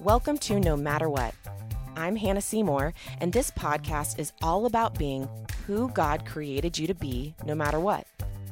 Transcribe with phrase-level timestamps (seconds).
[0.00, 1.36] Welcome to No Matter What.
[1.94, 5.28] I'm Hannah Seymour, and this podcast is all about being
[5.68, 8.04] who God created you to be no matter what.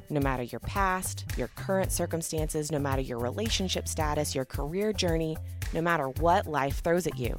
[0.08, 5.36] No matter your past, your current circumstances, no matter your relationship status, your career journey,
[5.72, 7.36] no matter what life throws at you.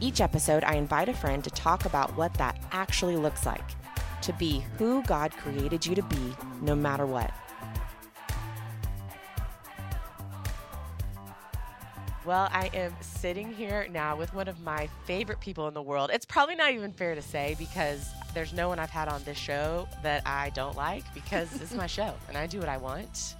[0.00, 3.70] Each episode, I invite a friend to talk about what that actually looks like
[4.22, 7.30] to be who God created you to be no matter what.
[12.28, 16.10] Well, I am sitting here now with one of my favorite people in the world.
[16.12, 19.38] It's probably not even fair to say because there's no one I've had on this
[19.38, 22.76] show that I don't like because this is my show and I do what I
[22.76, 23.34] want.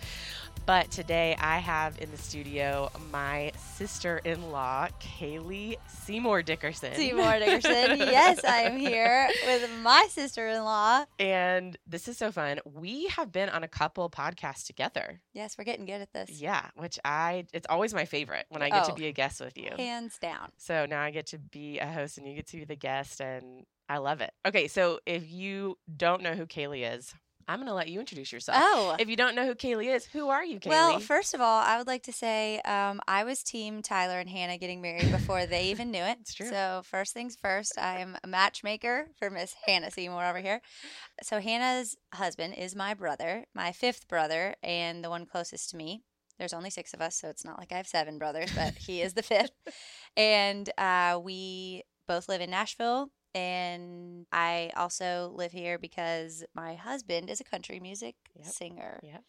[0.68, 6.94] But today I have in the studio my sister in law, Kailey Seymour Dickerson.
[6.94, 7.96] Seymour Dickerson.
[8.00, 11.06] yes, I am here with my sister in law.
[11.18, 12.60] And this is so fun.
[12.66, 15.22] We have been on a couple podcasts together.
[15.32, 16.38] Yes, we're getting good at this.
[16.38, 19.40] Yeah, which I, it's always my favorite when I get Oh, to be a guest
[19.40, 19.70] with you.
[19.74, 20.50] Hands down.
[20.58, 23.22] So now I get to be a host and you get to be the guest,
[23.22, 24.34] and I love it.
[24.46, 27.14] Okay, so if you don't know who Kailey is,
[27.48, 28.58] I'm going to let you introduce yourself.
[28.60, 28.96] Oh.
[28.98, 30.68] If you don't know who Kailey is, who are you, Kailey?
[30.68, 34.28] Well, first of all, I would like to say um, I was team Tyler and
[34.28, 36.18] Hannah getting married before they even knew it.
[36.20, 36.48] It's true.
[36.48, 40.60] So, first things first, I am a matchmaker for Miss Hannah Seymour over here.
[41.22, 46.02] So, Hannah's husband is my brother, my fifth brother, and the one closest to me.
[46.38, 49.00] There's only six of us, so it's not like I have seven brothers, but he
[49.00, 49.52] is the fifth.
[50.16, 53.12] And uh, we both live in Nashville.
[53.34, 58.46] And I also live here because my husband is a country music Yep.
[58.46, 59.00] singer.
[59.02, 59.24] Yep.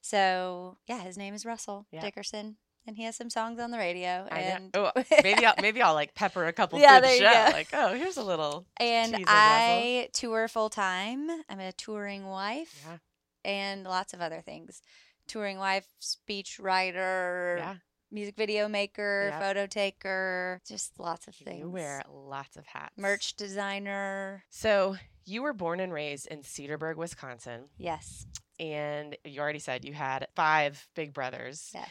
[0.00, 2.00] So yeah, his name is Russell Yeah.
[2.00, 4.26] Dickerson, and he has some songs on the radio.
[4.30, 4.70] And.
[4.74, 4.90] Oh,
[5.22, 7.30] maybe I'll maybe I'll like pepper a couple Yeah, through the show.
[7.32, 7.50] go.
[7.52, 8.66] Like, oh, here's a little.
[8.80, 11.28] and I tour full time.
[11.48, 12.98] I'm a touring wife, Yeah,
[13.44, 14.82] and lots of other things.
[15.26, 17.74] Touring wife, speech writer, yeah.
[18.10, 19.38] Music video maker, Yeah.
[19.40, 21.60] photo taker, just lots of things.
[21.60, 22.96] You wear lots of hats.
[22.96, 24.44] merch designer.
[24.50, 28.26] So you were born and raised in Cedarburg, Wisconsin, Yes,
[28.58, 31.70] and you already said you had five big brothers.
[31.74, 31.90] yes.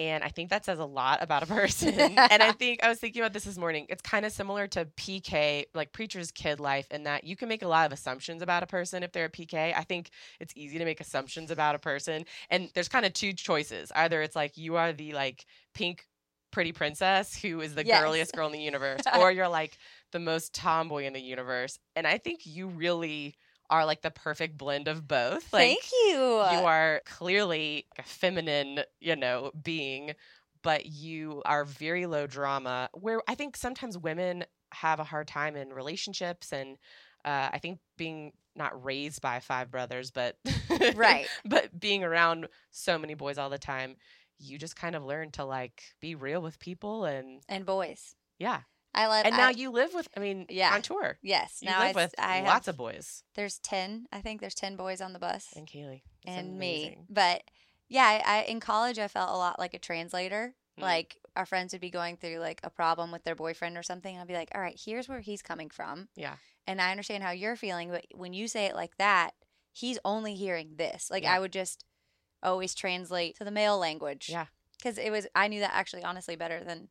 [0.00, 1.92] And I think that says a lot about a person.
[1.98, 3.84] and I think I was thinking about this this morning.
[3.90, 7.62] It's kind of similar to PK, like preacher's kid life, in that you can make
[7.62, 9.74] a lot of assumptions about a person if they're a PK.
[9.76, 12.24] I think it's easy to make assumptions about a person.
[12.48, 13.92] And there's kind of two choices.
[13.94, 15.44] Either it's like you are the like
[15.74, 16.06] pink
[16.50, 18.00] pretty princess who is the Yes.
[18.00, 19.76] girliest girl in the universe, or you're like
[20.12, 21.78] the most tomboy in the universe.
[21.94, 23.34] And I think you really
[23.70, 25.52] are like the perfect blend of both.
[25.52, 26.16] Like Thank you.
[26.18, 30.12] you are clearly a feminine, you know, being,
[30.62, 32.90] but you are very low drama.
[32.92, 36.76] Where I think sometimes women have a hard time in relationships, and
[37.24, 40.36] uh, I think being not raised by five brothers, but
[40.94, 41.26] Right.
[41.44, 43.96] but being around so many boys all the time,
[44.38, 48.14] you just kind of learn to like be real with people, and and boys.
[48.38, 48.60] yeah.
[48.94, 49.26] I let.
[49.26, 50.74] And now I- you live with, I mean, Yeah.
[50.74, 51.18] on tour.
[51.22, 51.58] yes.
[51.62, 54.06] You now live I, with I lots have, of boys There's ten.
[54.12, 55.48] I think there's ten boys on the bus.
[55.56, 56.98] and Kailey That's and me.
[57.08, 57.42] But
[57.88, 60.54] yeah, I, I in college I felt a lot like a translator.
[60.78, 60.82] Mm.
[60.82, 64.12] Like our friends would be going through like a problem with their boyfriend or something.
[64.14, 66.36] And I'd be like, "All right, here's where he's coming from, Yeah,
[66.66, 69.34] and I understand how you're feeling, but when you say it like that,
[69.72, 71.34] he's only hearing this." Like Yeah.
[71.34, 71.84] I would just
[72.42, 74.28] always translate to the male language.
[74.28, 74.46] Yeah.
[74.76, 76.88] Because it was I knew that actually honestly better than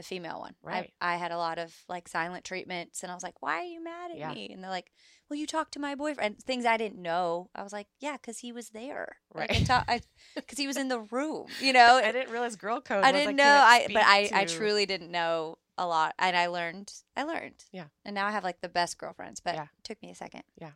[0.00, 0.54] the female one.
[0.62, 0.92] Right.
[0.98, 3.84] I, had a lot of like silent treatments and I was like, Why are you
[3.84, 4.32] mad at Yeah.
[4.32, 4.48] me?
[4.50, 4.90] And they're like,
[5.28, 6.38] Well, you talked to my boyfriend.
[6.38, 7.50] Things I didn't know.
[7.54, 9.16] I was like, Yeah, because he was there.
[9.34, 9.50] Right.
[9.50, 12.00] Because he was in the room, you know?
[12.02, 13.04] I didn't realize girl code.
[13.04, 13.44] I didn't I know.
[13.64, 16.14] I but I, I truly didn't know a lot.
[16.18, 17.64] And I learned I learned.
[17.72, 17.86] Yeah.
[18.06, 19.64] And now I have like the best girlfriends, but Yeah.
[19.64, 20.44] it took me a second.
[20.58, 20.72] Yeah.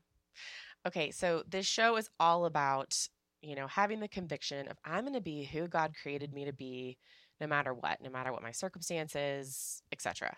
[0.87, 3.09] Okay, so this show is all about,
[3.41, 6.53] you know, having the conviction of I'm going to be who God created me to
[6.53, 6.99] be
[7.44, 10.34] no matter what, no matter what my circumstances, etc.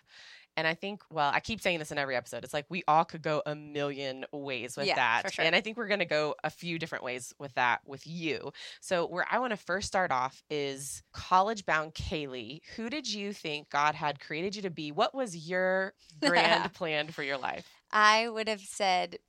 [0.57, 2.43] And I think, well, I keep saying this in every episode.
[2.43, 5.31] It's like we all could go a million ways with Yeah, that.
[5.31, 5.45] sure.
[5.45, 8.51] And I think we're going to go a few different ways with that with you.
[8.81, 12.61] So, where I want to first start off is college bound Kailey.
[12.75, 14.91] Who did you think God had created you to be?
[14.91, 15.93] What was your
[16.25, 17.67] grand plan for your life?
[17.91, 19.19] I would have said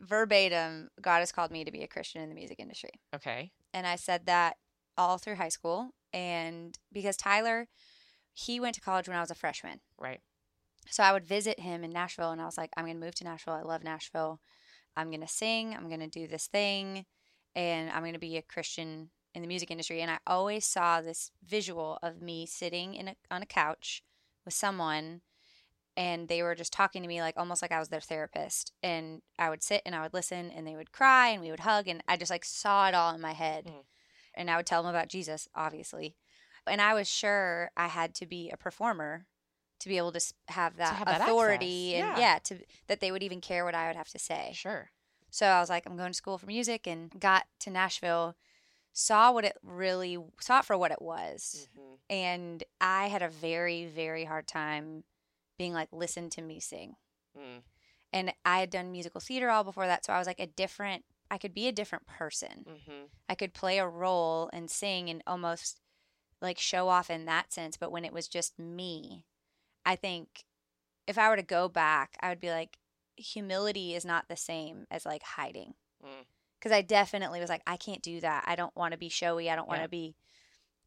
[0.00, 2.90] verbatim, God has called me to be a Christian in the music industry.
[3.14, 3.50] Okay.
[3.74, 4.56] and I said that
[4.98, 5.90] all through high school.
[6.12, 7.68] And because Tyler,
[8.34, 9.80] he went to college when I was a freshman.
[9.98, 10.20] Right.
[10.90, 13.14] So I would visit him in Nashville and I was like, I'm going to move
[13.16, 13.54] to Nashville.
[13.54, 14.40] I love Nashville.
[14.96, 15.74] I'm going to sing.
[15.74, 17.06] I'm going to do this thing.
[17.54, 20.00] And I'm going to be a Christian in the music industry.
[20.00, 24.02] And I always saw this visual of me sitting in a, on a couch
[24.44, 25.20] with someone
[25.98, 28.72] and they were just talking to me like almost like I was their therapist.
[28.84, 31.60] And I would sit and I would listen and they would cry and we would
[31.60, 31.88] hug.
[31.88, 33.66] And I just like saw it all in my head.
[33.66, 33.82] Mm.
[34.38, 36.14] And I would tell them about Jesus, obviously.
[36.66, 39.26] And I was sure I had to be a performer
[39.80, 42.32] to be able to have that have that authority access, and yeah.
[42.32, 44.52] yeah, to that they would even care what I would have to say.
[44.54, 44.90] Sure.
[45.30, 48.36] So I was like, I'm going to school for music and got to Nashville,
[48.92, 51.68] saw what it really saw it for what it was.
[51.78, 51.98] Mhm.
[52.10, 55.04] And I had a very, very hard time
[55.58, 56.96] being like, listen to me sing.
[57.36, 57.62] Mm.
[58.12, 60.04] And I had done musical theater all before that.
[60.04, 62.64] So I was like a different, I could be a different person.
[62.68, 63.04] Mm-hmm.
[63.28, 65.80] I could play a role and sing and almost
[66.40, 67.76] like show off in that sense.
[67.76, 69.24] But when it was just me,
[69.84, 70.44] I think
[71.06, 72.78] if I were to go back, I would be like,
[73.16, 75.74] humility is not the same as like hiding.
[76.04, 76.24] Mm.
[76.58, 78.44] Because I definitely was like, I can't do that.
[78.46, 79.50] I don't want to be showy.
[79.50, 79.86] I don't want to Yeah.
[79.88, 80.14] be.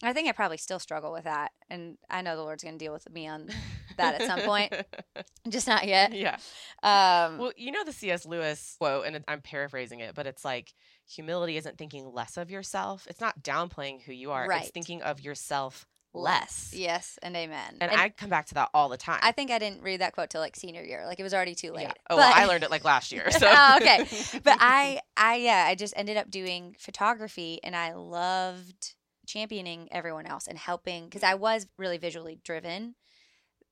[0.04, 1.52] I think I probably still struggle with that.
[1.70, 3.50] And I know the Lord's going to deal with me on
[3.98, 4.74] that at some point.
[5.50, 6.14] just not yet.
[6.14, 6.38] yeah.
[6.84, 8.26] Um, Well, you know the C.S.
[8.26, 10.74] Lewis quote, and I'm paraphrasing it, but it's like
[11.10, 13.08] humility isn't thinking less of yourself.
[13.10, 14.48] It's not downplaying who you are.
[14.48, 14.62] Right.
[14.64, 16.74] It's thinking of yourself less.
[16.76, 17.78] Yes, and amen.
[17.80, 19.20] And, I come back to that all the time.
[19.24, 21.06] I think I didn't read that quote till like senior year.
[21.06, 21.84] Like it was already too late.
[21.84, 21.94] Yeah.
[22.10, 23.32] Oh, But- well, I learned it like last year.
[23.32, 24.06] So Oh, okay.
[24.44, 28.96] but I, I, yeah, I just ended up doing photography, and I loved
[29.26, 32.96] championing everyone else and helping because I was really visually driven.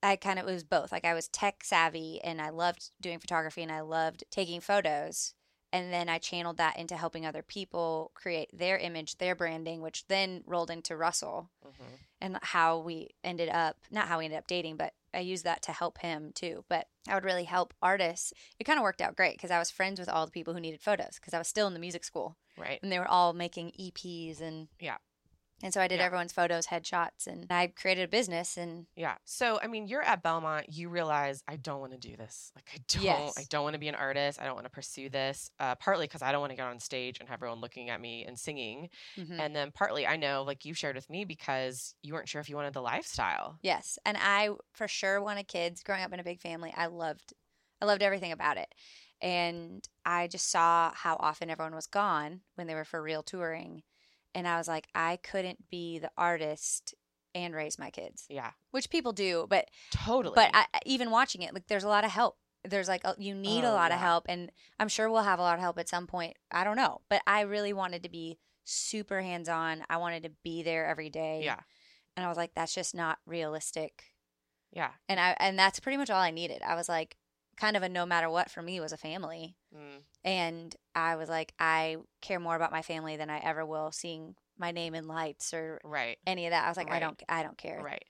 [0.01, 0.91] I kind of was both.
[0.91, 5.33] Like I was tech savvy, and I loved doing photography, and I loved taking photos.
[5.71, 10.07] And then I channeled that into helping other people create their image, their branding, which
[10.07, 11.99] then rolled into Russell Mhm.
[12.21, 15.61] and how we ended up not how we ended up dating but i used that
[15.61, 19.15] to help him too but i would really help artists it kind of worked out
[19.15, 21.47] great because i was friends with all the people who needed photos because i was
[21.47, 22.79] still in the music school right.
[22.83, 24.97] and they were all making eps and Yeah.
[25.63, 26.06] And so i did Yeah.
[26.06, 29.15] everyone's photos headshots and i created a business and Yeah.
[29.25, 30.65] So, I mean, you're at Belmont.
[30.69, 32.51] You realize I don't want to do this.
[32.56, 33.03] Like, I don't.
[33.03, 33.38] Yes.
[33.38, 34.39] I don't want to be an artist.
[34.41, 35.51] I don't want to pursue this.
[35.59, 38.01] Uh, partly because I don't want to get on stage and have everyone looking at
[38.01, 39.39] me and singing, mhm.
[39.39, 42.50] and then partly I know, like you shared with me, because you weren't sure if
[42.50, 43.57] you wanted the lifestyle.
[43.61, 47.33] yes and i for sure wanted kids growing up in a big family i loved
[47.81, 48.73] i loved everything about it
[49.21, 53.83] and i just saw how often everyone was gone when they were for real touring
[54.35, 56.93] and i was like i couldn't be the artist
[57.35, 58.51] and raise my kids Yeah.
[58.71, 60.33] which people do but Totally.
[60.35, 63.33] but I, even watching it like there's a lot of help there's like a, you
[63.35, 65.77] need a Oh, lot of help and i'm sure we'll have a lot of help
[65.79, 69.83] at some point i don't know but i really wanted to be super hands on
[69.89, 71.59] i wanted to be there every day yeah.
[72.17, 74.03] and i was like that's just not realistic
[74.71, 74.91] Yeah.
[75.07, 77.15] and i and that's pretty much all i needed i was like
[77.59, 80.01] kind of a no matter what for me was a family Mm.
[80.23, 84.35] and i was like i care more about my family than i ever will seeing
[84.57, 86.17] my name in lights or Right.
[86.25, 88.03] any of that i was like i don't i don't care Right.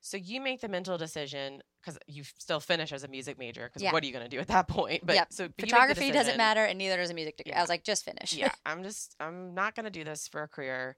[0.00, 3.64] So you make the mental decision because you still finish as a music major.
[3.68, 3.92] Because Yeah.
[3.92, 5.06] what are you going to do at that point?
[5.06, 5.32] But Yep.
[5.32, 7.60] so but you make the photography doesn't matter and neither does a music degree i
[7.60, 10.48] was like just finish yeah, I'm just I'm not going to do this for a
[10.48, 10.96] career.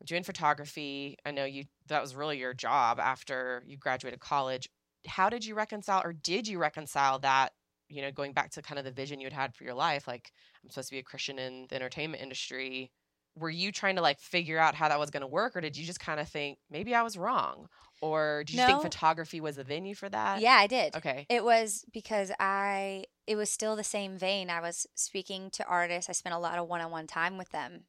[0.00, 1.16] I'm doing photography.
[1.24, 4.68] I know you that was really your job after you graduated college.
[5.06, 7.52] How did you reconcile or did you reconcile that,
[7.88, 10.06] you know, going back to kind of the vision you had had for your life
[10.06, 10.32] like
[10.62, 12.92] I'm supposed to be a Christian in the entertainment industry.
[13.36, 15.76] Were you trying to like figure out how that was going to work or did
[15.76, 17.68] you just kind of think maybe I was wrong?
[18.02, 20.40] Or do you think photography was the venue for that?
[20.40, 21.26] yeah i did Okay.
[21.28, 24.50] It was because I, it was still the same vein.
[24.50, 26.08] I was speaking to artists.
[26.08, 27.84] I spent a lot of one on one time with them,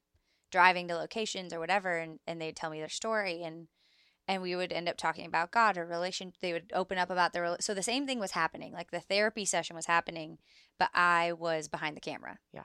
[0.52, 3.42] driving to locations or whatever, and, and they'd tell me their story.
[3.44, 3.68] And,
[4.32, 6.34] and we would end up talking about God or relation.
[6.42, 8.72] They would open up about their, so the same thing was happening.
[8.72, 10.38] Like the therapy session was happening,
[10.80, 12.40] but I was behind the camera.
[12.54, 12.64] Yeah.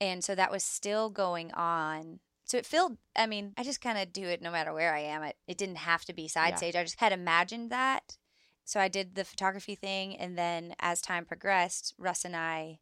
[0.00, 2.18] And so that was still going on.
[2.44, 5.00] So it felt, I mean, I just kind of do it no matter where I
[5.00, 5.22] am.
[5.22, 6.56] It, it didn't have to be side Yeah.
[6.56, 6.76] stage.
[6.76, 8.18] I just had imagined that
[8.64, 12.78] so I did the photography thing, and then as time progressed, Russ and I,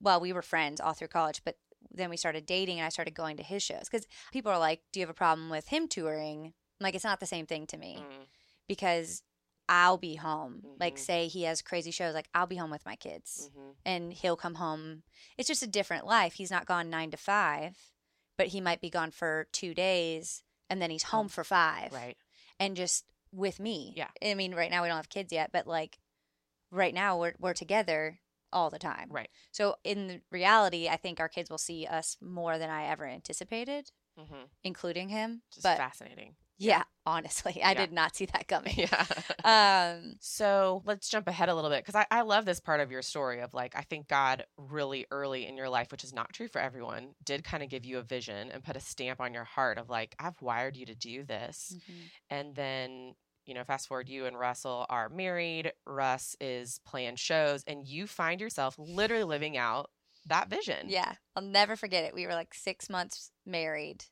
[0.00, 1.56] well, we were friends all through college, but
[1.90, 4.82] then we started dating, and I started going to his shows because people are like,
[4.92, 7.76] "Do you have a problem with him touring?" Like, it's not the same thing to
[7.76, 8.26] me Mm,
[8.68, 9.22] because
[9.68, 10.62] I'll be home.
[10.78, 10.98] Like, Mhm.
[10.98, 13.76] say he has crazy shows, like I'll be home with my kids, mhm.
[13.84, 15.04] and he'll come home.
[15.38, 16.34] It's just a different life.
[16.34, 17.92] He's not gone nine to five,
[18.36, 22.18] but he might be gone for two days, and then he's home for five Right.
[22.58, 23.94] and just with me.
[23.96, 24.10] Yeah.
[24.22, 25.98] I mean, right now we don't have kids yet, but like
[26.70, 28.20] right now we're we're together
[28.52, 29.08] all the time.
[29.10, 29.30] Right.
[29.50, 33.90] So in reality, I think our kids will see us more than I ever anticipated,
[34.18, 34.48] Mhm.
[34.62, 35.42] including him.
[35.50, 36.36] Just but fascinating.
[36.58, 37.74] Yeah, honestly, I Yeah.
[37.74, 38.74] did not see that coming.
[38.76, 39.06] Yeah.
[39.44, 42.90] Um So let's jump ahead a little bit because I, I love this part of
[42.90, 46.32] your story of like, I think God really early in your life, which is not
[46.32, 49.34] true for everyone, did kind of give you a vision and put a stamp on
[49.34, 51.76] your heart of like, I've wired you to do this.
[52.30, 53.14] And then,
[53.46, 55.72] you know, fast forward, you and Russell are married.
[55.86, 59.90] Russ is playing shows, and you find yourself literally living out
[60.26, 60.88] that vision.
[60.88, 62.14] Yeah, I'll never forget it.
[62.14, 64.06] We were like six months married,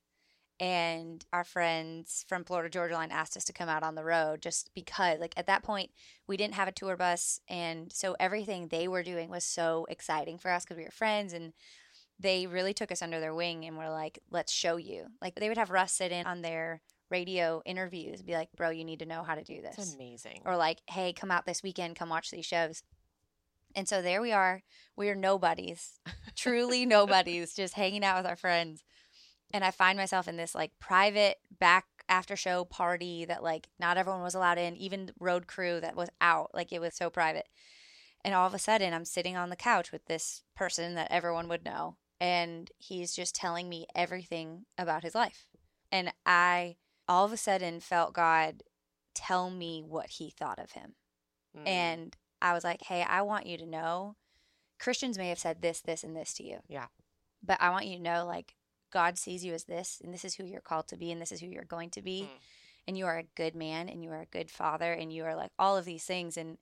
[0.63, 4.41] and our friends from Florida Georgia Line asked us to come out on the road
[4.41, 5.91] just because like at that point
[6.29, 10.39] we didn't have a tour bus and so everything they were doing was so exciting
[10.39, 11.53] for us because we were friends and
[12.21, 15.07] they really took us under their wing and were like let's show you.
[15.21, 18.85] Like they would have Russ sit in on their radio interviews be like bro you
[18.85, 19.75] need to know how to do this.
[19.77, 20.43] It's amazing.
[20.45, 22.85] or like hey come out this weekend come watch these shows.
[23.75, 24.63] And so there we are.
[24.95, 25.99] We are nobodies
[26.37, 28.85] truly nobodies just hanging out with our friends
[29.53, 33.97] and i find myself in this like private back after show party that like not
[33.97, 37.49] everyone was allowed in even road crew that was out like it was so private
[38.25, 41.49] and all of a sudden i'm sitting on the couch with this person that everyone
[41.49, 45.47] would know and he's just telling me everything about his life
[45.91, 46.77] and i
[47.09, 48.63] all of a sudden felt god
[49.15, 50.95] tell me what he thought of him
[51.55, 51.69] Mm.
[51.69, 54.17] and I was like, hey, I want you to know
[54.81, 56.59] Christians may have said this, this, and this to you.
[56.67, 56.87] Yeah.
[57.43, 58.55] But I want you to know, like,
[58.93, 61.33] God sees you as this, and this is who you're called to be, and this
[61.33, 62.23] is who you're going to be.
[62.23, 62.39] Mm.
[62.89, 65.37] And you are a good man, and you are a good father, and you are
[65.37, 66.37] like all of these things.
[66.37, 66.59] And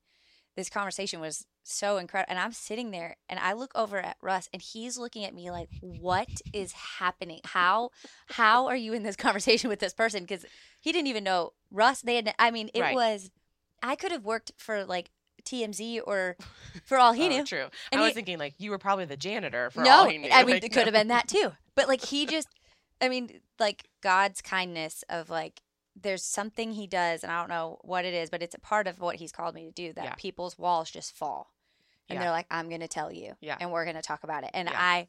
[0.57, 2.31] this conversation was so incredible.
[2.31, 5.51] And I'm sitting there, and I look over at Russ, and he's looking at me
[5.51, 7.41] like, what is happening?
[7.45, 7.91] How,
[8.29, 10.23] how are you in this conversation with this person?
[10.23, 10.45] Because
[10.81, 12.03] he didn't even know Russ.
[12.03, 12.95] They had, I mean, it Right.
[12.95, 13.31] was,
[13.83, 16.37] I could have worked for like TMZ or
[16.85, 17.45] for all he Oh, knew.
[17.45, 17.67] True.
[17.93, 20.19] And I was he- thinking like you were probably the janitor for no, all he
[20.19, 20.29] knew.
[20.31, 21.53] I mean, Like, it could have been that too.
[21.75, 22.49] But like he just,
[23.01, 25.63] I mean, like God's kindness of like,
[26.01, 28.87] there's something he does, and I don't know what it is, but it's a part
[28.87, 30.15] of what he's called me to do that Yeah.
[30.17, 31.53] people's walls just fall.
[32.09, 32.23] And Yeah.
[32.25, 33.35] they're like, I'm going to tell you.
[33.41, 33.57] Yeah.
[33.61, 34.51] And we're going to talk about it.
[34.55, 34.77] And Yeah.
[34.79, 35.09] I,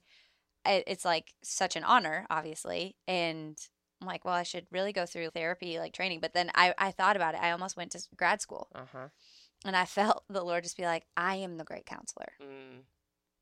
[0.66, 2.96] I, it's like such an honor, obviously.
[3.08, 3.58] And
[4.02, 6.20] I'm like, well, I should really go through therapy, like training.
[6.20, 7.42] But then I, I thought about it.
[7.42, 9.08] I almost went to grad school Uh-huh.
[9.66, 12.32] And I felt the Lord just be like, I am the great counselor.
[12.42, 12.82] Mm.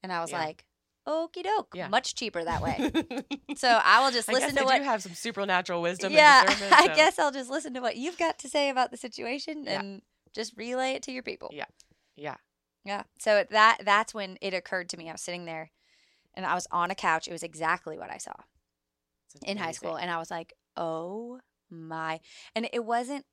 [0.04, 0.40] And I was Yeah.
[0.40, 0.66] like,
[1.08, 1.88] okie doke, Yeah.
[1.88, 2.92] much cheaper that way.
[3.56, 4.78] so I will just I listen to they what.
[4.78, 6.74] do have some supernatural wisdom yeah, discernment.
[6.80, 9.80] I guess I'll just listen to what you've got to say about the situation Yeah.
[9.80, 10.02] and
[10.34, 11.50] just relay it to your people.
[11.52, 11.66] Yeah.
[12.16, 12.36] Yeah.
[12.86, 13.04] Yeah.
[13.20, 15.10] So that that's when it occurred to me.
[15.10, 15.72] I was sitting there
[16.36, 17.28] and I was on a couch.
[17.28, 18.34] It was exactly what I saw
[19.46, 19.96] in high school.
[19.96, 22.20] And I was like, oh my.
[22.56, 23.26] And it wasn't,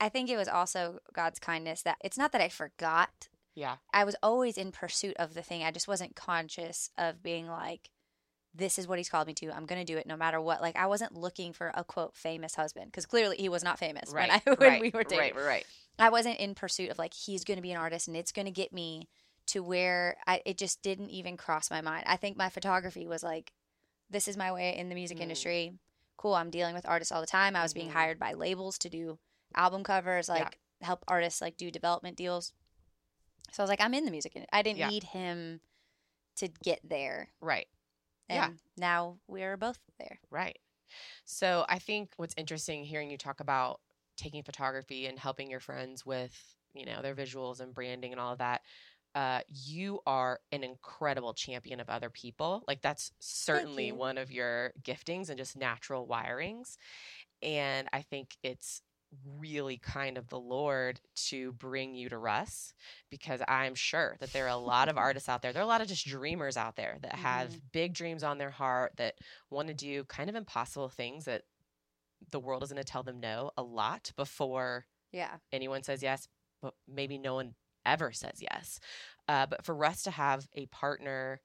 [0.00, 3.28] I think it was also God's kindness that it's not that I forgot.
[3.54, 3.76] Yeah.
[3.92, 5.62] I was always in pursuit of the thing.
[5.62, 7.90] I just wasn't conscious of being like,
[8.54, 9.54] this is what he's called me to.
[9.54, 10.60] I'm going to do it no matter what.
[10.62, 14.10] Like, I wasn't looking for a quote famous husband because clearly he was not famous
[14.12, 14.30] Right.
[14.30, 14.80] when, I, when right.
[14.80, 15.18] we were dating.
[15.18, 15.36] Right.
[15.36, 15.46] Right.
[15.46, 15.66] Right.
[15.98, 18.46] I wasn't in pursuit of like he's going to be an artist and it's going
[18.46, 19.08] to get me
[19.48, 22.04] to where I it just didn't even cross my mind.
[22.06, 23.52] I think my photography was like
[24.10, 25.22] this is my way in the music Mm.
[25.22, 25.72] industry.
[26.18, 27.56] Cool, I'm dealing with artists all the time.
[27.56, 27.92] I was being Mhm.
[27.94, 29.18] hired by labels to do
[29.54, 30.34] album covers, Yeah.
[30.34, 32.52] like help artists like do development deals.
[33.52, 34.50] So I was like I'm in the music industry.
[34.52, 34.88] I didn't Yeah.
[34.88, 35.60] need him
[36.36, 37.30] to get there.
[37.40, 37.68] Right.
[38.28, 38.58] And Yeah.
[38.76, 40.20] now we're both there.
[40.30, 40.58] Right.
[41.24, 43.80] So I think what's interesting hearing you talk about
[44.16, 48.32] taking photography and helping your friends with, you know, their visuals and branding and all
[48.32, 48.62] of that.
[49.14, 52.62] Uh, you are an incredible champion of other people.
[52.68, 56.76] Like that's certainly one of your giftings and just natural wirings.
[57.42, 58.82] And I think it's
[59.38, 62.74] really kind of the Lord to bring you to Russ
[63.10, 65.52] because I'm sure that there are a lot of artists out there.
[65.52, 68.50] There are a lot of just dreamers out there that have big dreams on their
[68.50, 69.14] heart that
[69.50, 71.42] want to do kind of impossible things that
[72.30, 75.36] the world is going to tell them no a lot before Yeah.
[75.52, 76.28] anyone says yes,
[76.62, 78.80] but maybe no one ever says yes.
[79.28, 81.40] Uh, but for Russ to have a partner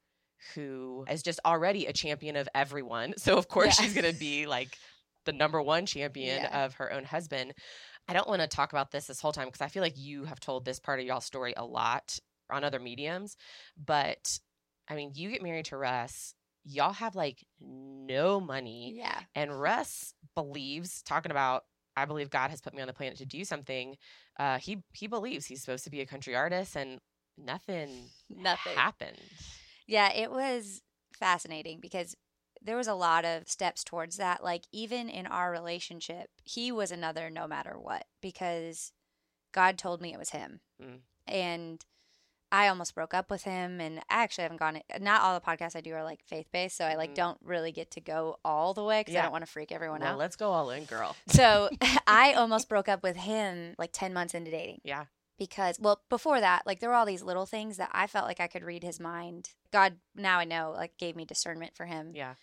[0.56, 3.86] who is just already a champion of everyone, so of course Yeah.
[3.86, 4.78] she's going to be like
[5.26, 6.66] the number one champion Yeah.
[6.66, 7.54] of her own husband.
[8.08, 10.26] I don't want to talk about this this whole time because I feel like you
[10.26, 13.38] have told this part of y'all's story a lot on other mediums.
[13.78, 14.40] But
[14.88, 16.34] I mean, you get married to Russ,
[16.66, 18.94] y'all have like no money.
[18.98, 19.20] Yeah.
[19.36, 21.64] And Russ believes, talking about,
[21.96, 23.96] I believe God has put me on the planet to do something.
[24.40, 27.00] Uh, he he believes he's supposed to be a country artist, and
[27.38, 27.90] nothing
[28.30, 28.76] Nothing.
[28.76, 29.18] happened.
[29.88, 30.82] Yeah, it was
[31.20, 32.16] fascinating because
[32.62, 34.44] there was a lot of steps towards that.
[34.44, 38.92] Like even in our relationship, he was another no matter what because
[39.52, 40.60] God told me it was him.
[40.82, 41.00] Mm.
[41.28, 41.86] And
[42.52, 45.76] I almost broke up with him and I actually haven't gone not all the podcasts
[45.76, 47.16] I do are like faith based, so I like Mhm.
[47.16, 50.02] don't really get to go all the way cuz I don't want to freak everyone
[50.02, 50.18] Well, out.
[50.20, 51.16] let's go all in, girl.
[51.30, 51.70] So
[52.08, 55.06] I almost broke up with him like 10 months into dating Yeah,
[55.40, 58.40] because well before that like there were all these little things that i felt like
[58.42, 62.12] i could read his mind god now i know like gave me discernment for him
[62.14, 62.36] yeah,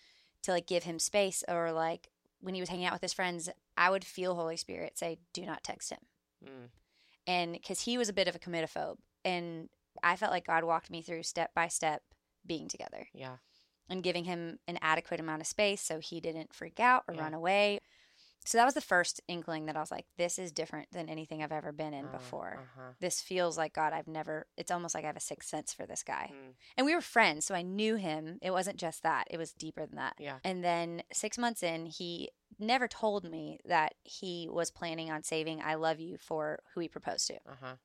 [0.43, 2.09] to like give him space or like
[2.41, 5.45] when he was hanging out with his friends i would feel holy spirit say do
[5.45, 5.99] not text him
[6.45, 6.69] mm,
[7.27, 9.69] and because he was a bit of a committophobe and
[10.03, 12.01] i felt like god walked me through step by step
[12.45, 13.35] being together yeah,
[13.89, 17.21] and giving him an adequate amount of space so he didn't freak out or Yeah.
[17.21, 17.79] run away.
[18.45, 21.43] So that was the first inkling that I was like, this is different than anything
[21.43, 22.59] I've ever been in Uh, before.
[22.77, 22.91] uh-huh.
[22.99, 23.93] This feels like God.
[23.93, 26.31] I've never, it's almost like I have a sixth sense for this guy.
[26.33, 26.53] Mm.
[26.77, 28.39] And we were friends, so I knew him.
[28.41, 30.15] It wasn't just that, it was deeper than that.
[30.19, 30.37] Yeah.
[30.43, 35.61] And then six months in, he never told me that he was planning on saving
[35.61, 37.35] I Love You for who he proposed to.
[37.35, 37.75] Uh-huh.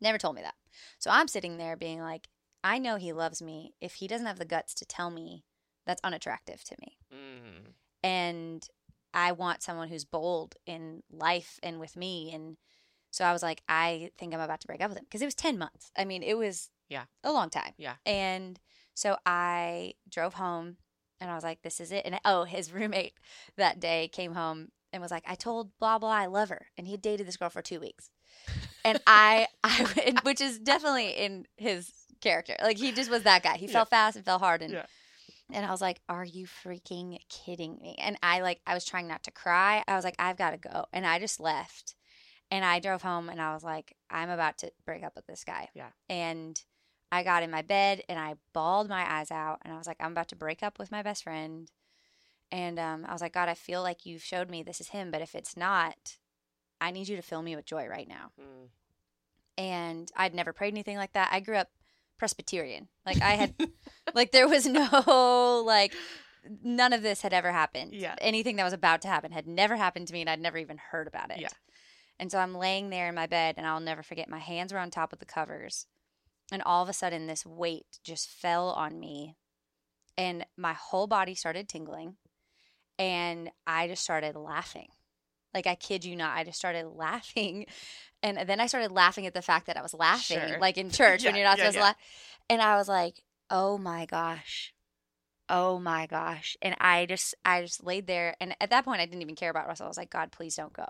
[0.00, 0.54] Never told me that.
[0.98, 2.28] So I'm sitting there being like,
[2.64, 3.74] I know he loves me.
[3.80, 5.44] If he doesn't have the guts to tell me,
[5.86, 6.98] that's unattractive to me.
[7.12, 7.72] Mm.
[8.04, 8.68] And
[9.14, 12.32] I want someone who's bold in life and with me.
[12.34, 12.56] And
[13.10, 15.26] so I was like, I think I'm about to break up with him because it
[15.26, 15.90] was 10 months.
[15.96, 17.04] I mean, it was Yeah.
[17.22, 17.72] a long time.
[17.76, 17.94] Yeah.
[18.06, 18.58] And
[18.94, 20.76] so I drove home
[21.20, 22.04] and I was like, this is it.
[22.06, 23.14] And oh, his roommate
[23.56, 26.66] that day came home and was like, I told blah, blah, I love her.
[26.76, 28.10] And he had dated this girl for two weeks.
[28.84, 32.56] And I, I, which is definitely in his character.
[32.62, 33.56] Like he just was that guy.
[33.56, 33.72] He Yeah.
[33.72, 34.62] fell fast and fell hard.
[34.62, 34.86] And Yeah.
[35.52, 39.08] And I was like, "Are you freaking kidding me?" And I like I was trying
[39.08, 39.84] not to cry.
[39.86, 41.94] I was like, "I've got to go." And I just left.
[42.50, 45.44] And I drove home and I was like, "I'm about to break up with this
[45.44, 45.90] guy." Yeah.
[46.08, 46.60] And
[47.10, 49.98] I got in my bed and I bawled my eyes out and I was like,
[50.00, 51.70] "I'm about to break up with my best friend."
[52.50, 55.10] And um, I was like, "God, I feel like you've showed me this is him,
[55.10, 56.18] but if it's not,
[56.80, 58.68] I need you to fill me with joy right now." Mm.
[59.58, 61.30] and I'd never prayed anything like that.
[61.32, 61.70] I grew up
[62.18, 62.88] Presbyterian.
[63.04, 63.54] Like I had
[64.14, 65.94] like there was no like
[66.62, 67.94] none of this had ever happened.
[67.94, 68.14] Yeah.
[68.20, 70.78] Anything that was about to happen had never happened to me and I'd never even
[70.78, 71.40] heard about it.
[71.40, 71.48] Yeah.
[72.18, 74.78] And so I'm laying there in my bed and I'll never forget my hands were
[74.78, 75.86] on top of the covers
[76.50, 79.36] and all of a sudden this weight just fell on me
[80.16, 82.16] and my whole body started tingling
[82.98, 84.88] and I just started laughing.
[85.54, 87.66] Like I kid you not, I just started laughing.
[88.22, 90.58] And then I started laughing at the fact that I was laughing, Sure.
[90.60, 91.80] like in church when you're not yeah, supposed yeah.
[91.80, 91.96] to laugh.
[92.50, 94.72] And I was like, "Oh my gosh,
[95.48, 98.36] oh my gosh!" And I just, I just laid there.
[98.40, 99.86] And at that point, I didn't even care about Russell.
[99.86, 100.86] I was like, "God, please don't go."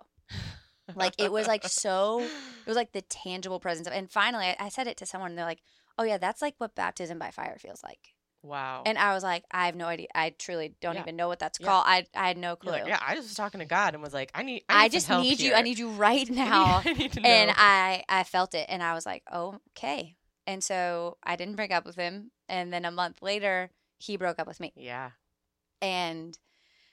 [0.95, 2.21] Like it was like so.
[2.21, 3.93] It was like the tangible presence of.
[3.95, 5.31] And finally, I, I said it to someone.
[5.31, 5.63] and They're like,
[5.97, 8.83] "Oh yeah, that's like what baptism by fire feels like." Wow.
[8.87, 10.09] And I was like, "I have no idea.
[10.15, 11.03] I truly don't Yeah.
[11.03, 11.67] even know what that's Yeah.
[11.67, 11.85] called.
[11.87, 12.73] I, I had no clue.
[12.73, 14.65] Like, yeah, I just was talking to God and was like, I need.
[14.69, 15.55] I, I need some just need you.
[15.55, 17.53] I need you right I need- now." I need and.
[17.57, 20.17] I I felt it, and I was like, oh, okay.
[20.47, 24.39] And so I didn't break up with him, and then a month later, he broke
[24.41, 25.11] up with me, yeah.
[25.81, 26.37] and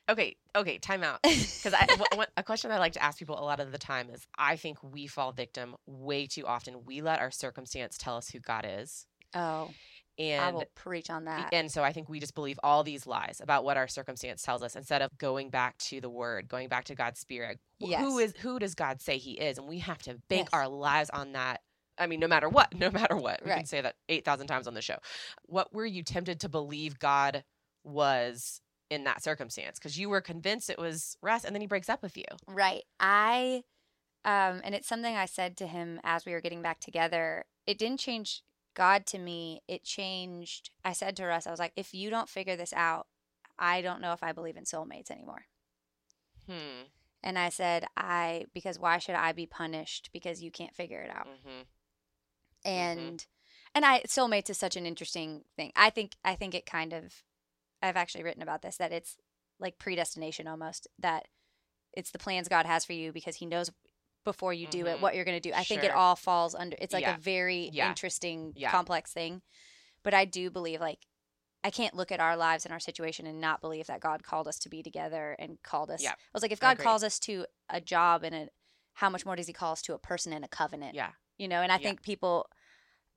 [0.10, 0.38] Okay.
[0.56, 0.80] Okay.
[0.80, 1.20] Time out.
[1.24, 1.88] Because I,
[2.38, 4.78] a question I like to ask people a lot of the time is I think
[4.82, 6.84] we fall victim way too often.
[6.86, 9.06] We let our circumstance tell us who God is.
[9.36, 9.70] oh,
[10.20, 11.54] I And will preach on that.
[11.54, 14.62] and so I think we just believe all these lies about what our circumstance tells
[14.62, 17.60] us instead of going back to the word, going back to God's spirit.
[17.82, 18.36] Wh- Who Yes.
[18.36, 19.58] is who does God say he is?
[19.58, 20.54] And we have to bank Yes.
[20.54, 21.62] our lives on that.
[21.98, 23.42] I mean, no matter what, no matter what.
[23.44, 24.98] We can say that 8,000 times on the show.
[25.46, 27.44] What were you tempted to believe God
[27.84, 29.80] was in that circumstance?
[29.80, 32.26] Because you were convinced it was Russ and then he breaks up with you.
[32.48, 32.84] Right.
[33.00, 33.64] I
[34.26, 37.46] um and it's something I said to him as we were getting back together.
[37.66, 38.44] It didn't change
[38.80, 39.62] God to me.
[39.68, 43.08] It changed I said to Russ, I was like, if you don't figure this out,
[43.60, 45.46] I don't know if I believe in soulmates anymore.
[46.48, 46.88] Hmm.
[47.22, 51.12] And I said, I because why should I be punished because you can't figure it
[51.12, 51.28] out?
[51.46, 51.64] hmm
[52.66, 53.26] and
[53.76, 55.72] and I soulmates is such an interesting thing.
[55.76, 57.24] I think I think it kind of
[57.82, 59.18] I've actually written about this that it's
[59.60, 61.28] like predestination almost that
[61.94, 63.72] it's the plans God has for you because he knows
[64.26, 64.94] before you do Mhm.
[64.96, 65.54] it what you're going to do.
[65.56, 67.16] I think it all falls under it's like Yeah.
[67.16, 67.90] a very Yeah.
[67.90, 68.70] interesting Yeah.
[68.72, 69.42] complex thing.
[70.04, 71.06] But I do believe like
[71.64, 74.48] I can't look at our lives and our situation and not believe that God called
[74.48, 76.02] us to be together and called us.
[76.02, 76.12] Yeah.
[76.14, 78.50] I was like, if God calls us to a job and a,
[78.94, 80.96] how much more does He call us to a person and a covenant?
[80.96, 81.12] Yeah.
[81.38, 82.50] you know and i think people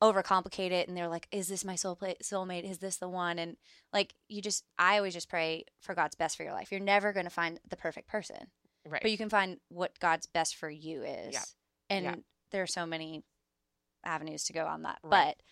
[0.00, 3.38] overcomplicate it and they're like is this my soul pla- soulmate is this the one
[3.38, 3.56] and
[3.92, 7.12] like you just i always just pray for god's best for your life you're never
[7.12, 8.50] going to find the perfect person
[8.84, 9.02] Right.
[9.02, 11.42] but you can find what god's best for you is Yeah.
[11.90, 12.14] and Yeah.
[12.50, 13.22] there are so many
[14.04, 15.36] avenues to go on that Right.
[15.36, 15.42] but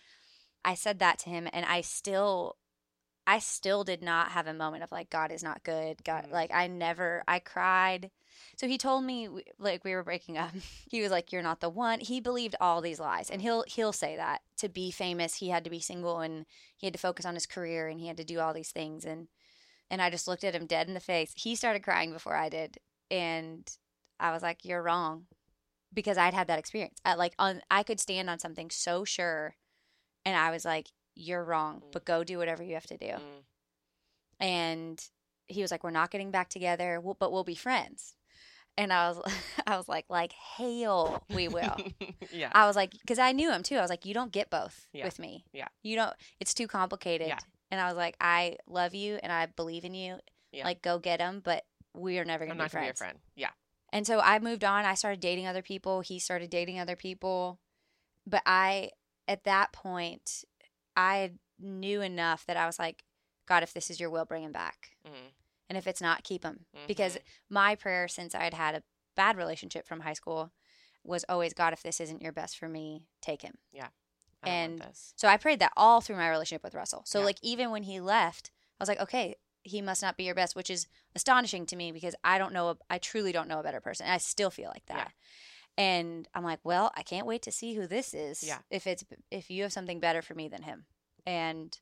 [0.69, 2.57] i said that to him and i still
[3.25, 6.31] i still did not have a moment of like god is not good god Mhm.
[6.31, 8.11] like i never i cried
[8.57, 10.51] so he told me like we were breaking up
[10.89, 13.93] he was like you're not the one he believed all these lies and he'll he'll
[13.93, 17.25] say that to be famous he had to be single and he had to focus
[17.25, 19.27] on his career and he had to do all these things and
[19.89, 22.49] and i just looked at him dead in the face he started crying before i
[22.49, 22.77] did
[23.11, 23.77] and
[24.19, 25.25] i was like you're wrong
[25.93, 29.55] because i'd had that experience I, like on i could stand on something so sure
[30.25, 31.91] and i was like you're wrong Mm.
[31.91, 33.43] but go do whatever you have to do Mm.
[34.39, 35.03] and
[35.47, 38.15] he was like we're not getting back together we'll, but we'll be friends
[38.77, 39.21] and i was
[39.67, 41.75] i was like like hail we will
[42.31, 42.49] yeah.
[42.53, 44.87] i was like because i knew him too i was like you don't get both
[44.93, 45.03] Yeah.
[45.05, 45.67] with me Yeah.
[45.83, 47.39] you don't it's too complicated Yeah.
[47.69, 50.17] and I was like, I love you and I believe in you.
[50.51, 50.65] Yeah.
[50.65, 51.63] Like, go get him, but
[51.93, 52.97] we are never not gonna be friends.
[52.99, 53.19] friend.
[53.35, 53.49] Yeah.
[53.93, 54.85] And so I moved on.
[54.85, 56.01] I started dating other people.
[56.01, 57.59] He started dating other people.
[58.25, 58.91] But I,
[59.27, 60.43] at that point,
[60.95, 63.03] I knew enough that I was like,
[63.47, 64.91] God, if this is your will, bring him back.
[65.05, 65.31] Mm.
[65.69, 66.65] And if it's not, keep him.
[66.87, 67.21] Because Mhm.
[67.49, 68.83] my prayer since I had had a
[69.15, 70.51] bad relationship from high school
[71.03, 73.57] was always, God, if this isn't your best for me, take him.
[74.43, 77.03] I and- So I prayed that all through my relationship with Russell.
[77.05, 77.25] So Yeah.
[77.25, 79.35] like even when he left, I was like, okay,
[79.71, 82.77] he must not be your best, which is astonishing to me because I don't know,
[82.89, 84.07] I truly don't know a better person.
[84.07, 85.11] I still feel like that.
[85.77, 85.83] Yeah.
[85.83, 88.43] And I'm like, well, I can't wait to see who this is.
[88.43, 88.59] Yeah.
[88.69, 90.85] If it's if you have something better for me than him,
[91.25, 91.77] and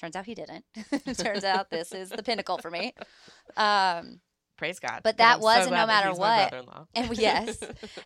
[0.00, 0.64] turns out he didn't.
[1.18, 2.94] turns out this is the pinnacle for me.
[3.56, 4.20] Um,
[4.56, 5.00] Praise God.
[5.04, 6.52] But that I'm so wasn't no matter what.
[6.94, 7.58] And we- yes.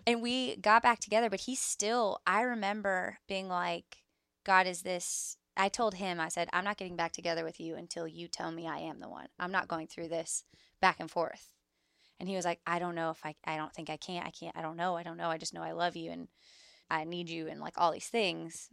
[0.06, 3.98] and we got back together but he still i remember being like
[4.44, 7.76] god is this i told him i said i'm not getting back together with you
[7.76, 10.44] until you tell me i am the one i'm not going through this
[10.80, 11.52] back and forth
[12.20, 14.26] and he was like i don't know if i i don't think i can't.
[14.26, 16.28] i can't i don't know i don't know i just know i love you and
[16.90, 18.70] i need you and like all these things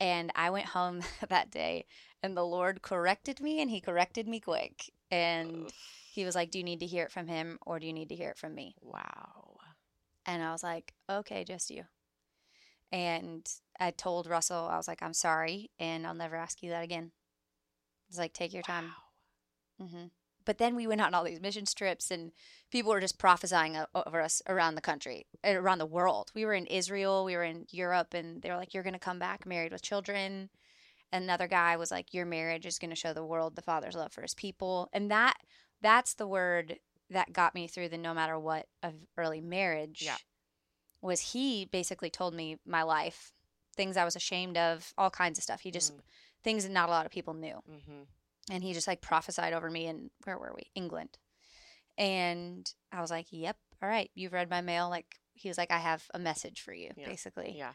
[0.00, 1.84] and i went home that day
[2.22, 5.70] and the lord corrected me and he corrected me quick and
[6.12, 8.08] he was like do you need to hear it from him or do you need
[8.08, 9.56] to hear it from me wow.
[10.26, 11.84] and I was like, okay, just you.
[12.92, 13.48] And
[13.80, 17.12] I told Russell, I was like, I'm sorry, and I'll never ask you that again.
[18.08, 18.94] It's like, take your time.
[19.80, 19.86] Wow.
[19.88, 20.06] hmm
[20.44, 22.32] But then we went on all these mission trips, and
[22.70, 26.30] people were just prophesying over us around the country, around the world.
[26.34, 28.98] We were in Israel, we were in Europe, and they were like, you're going to
[28.98, 30.50] come back married with children.
[31.12, 34.12] Another guy was like, your marriage is going to show the world the Father's love
[34.12, 34.88] for his people.
[34.92, 35.36] And that
[35.80, 36.78] that's the word
[37.10, 40.02] that got me through the no matter what of early marriage.
[40.02, 40.16] Yeah.
[41.02, 43.32] Was he basically told me my life,
[43.76, 45.60] things I was ashamed of, all kinds of stuff.
[45.60, 45.92] He just
[46.44, 48.02] things that not a lot of people knew Mm-hmm.
[48.50, 51.18] and he just like prophesied over me in where were we england
[51.98, 55.70] and i was like yep all right you've read my mail like he was like
[55.70, 57.06] i have a message for you Yeah.
[57.06, 57.72] basically Yeah.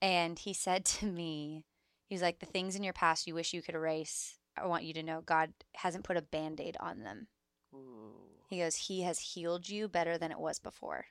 [0.00, 1.64] and he said to me
[2.06, 4.84] he was like the things in your past you wish you could erase i want
[4.84, 7.28] you to know god hasn't put a band-aid on them
[7.74, 8.14] Ooh.
[8.48, 11.04] he goes he has healed you better than it was before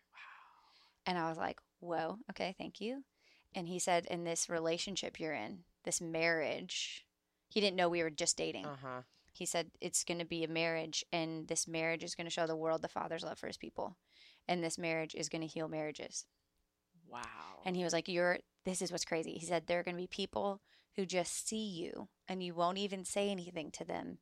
[1.06, 3.04] and i was like whoa okay thank you
[3.56, 7.06] and he said in this relationship you're in this marriage
[7.50, 9.02] he didn't know we were just dating Uh huh.
[9.34, 12.48] he said it's going to be a marriage and this marriage is going to show
[12.48, 13.98] the world the father's love for his people
[14.48, 16.26] and this marriage is going to heal marriages
[17.10, 17.22] Wow.
[17.66, 20.02] and he was like you're this is what's crazy he said there are going to
[20.02, 20.62] be people
[20.96, 24.20] who just see you and you won't even say anything to them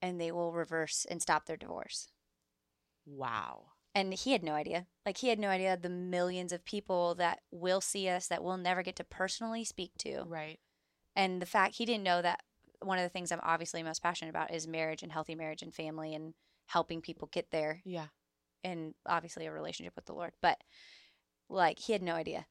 [0.00, 2.08] and they will reverse and stop their divorce
[3.06, 3.71] wow.
[3.94, 7.40] And he had no idea like he had no idea the millions of people that
[7.50, 10.58] will see us that we'll never get to personally speak to Right.
[11.16, 12.40] and the fact he didn't know that
[12.80, 15.74] one of the things i'm obviously most passionate about is marriage and healthy marriage and
[15.74, 16.34] family and
[16.66, 18.06] helping people get there Yeah.
[18.64, 20.58] and obviously a relationship with the lord but
[21.48, 22.46] like he had no idea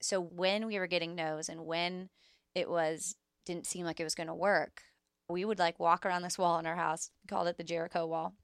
[0.00, 2.08] so when we were getting no's and when
[2.54, 4.82] it was didn't seem like it was going to work
[5.28, 8.34] we would like walk around this wall in our house called it the jericho wall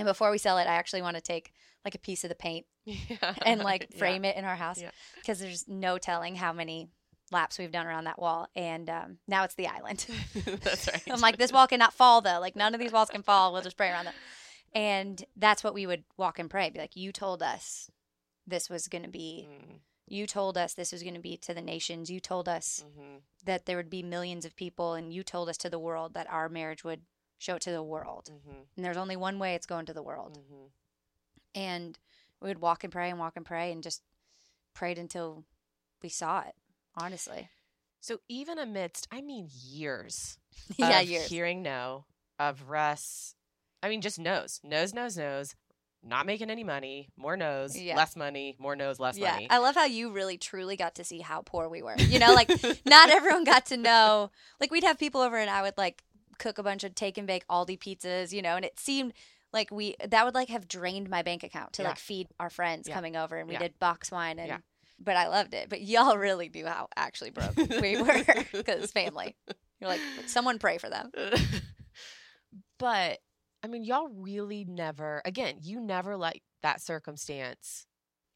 [0.00, 1.52] and before we sell it i actually want to take
[1.84, 3.34] like a piece of the paint Yeah.
[3.46, 4.90] and like frame it in our house Yeah.
[5.16, 6.88] because there's no telling how many
[7.30, 10.04] laps we've done around that wall and um, now it's the island
[10.62, 11.02] That's right.
[11.08, 13.62] i'm like this wall cannot fall though like none of these walls can fall we'll
[13.62, 14.14] just pray around them
[14.74, 17.90] and that's what we would walk and pray be like you told us
[18.46, 19.76] this was going to be Mm,
[20.12, 23.20] you told us this was going to be to the nations you told us mhm.
[23.44, 26.26] that there would be millions of people and you told us to the world that
[26.28, 27.02] our marriage would
[27.40, 28.66] show it to the world Mhm.
[28.76, 30.70] and there's only one way it's going to the world Mhm.
[31.54, 31.98] and
[32.40, 34.02] we would walk and pray and walk and pray and just
[34.74, 35.44] prayed until
[36.02, 36.54] we saw it
[36.94, 37.48] honestly
[38.02, 40.38] So even amidst, I mean, years
[40.78, 42.06] yeah of years hearing no
[42.38, 43.34] of Russ,
[43.82, 45.54] I mean, just knows, knows, knows, knows,
[46.02, 47.96] not making any money, more knows, Yeah.
[47.96, 49.46] less money, more knows, less yeah money.
[49.50, 52.32] i love how you really truly got to see how poor we were you know
[52.32, 52.48] like
[52.86, 56.02] not everyone got to know like we'd have people over and i would like
[56.40, 59.12] cook a bunch of take and bake aldi pizzas you know and it seemed
[59.52, 61.88] like we that would like have drained my bank account to Yeah.
[61.90, 62.94] like feed our friends Yeah.
[62.94, 63.60] coming over and we Yeah.
[63.60, 64.58] did box wine and Yeah.
[64.98, 69.36] but i loved it but y'all really knew how actually broke we were because family
[69.80, 71.12] you're like someone pray for them
[72.78, 73.18] but
[73.62, 77.86] I mean, y'all really never, again, you never let that circumstance,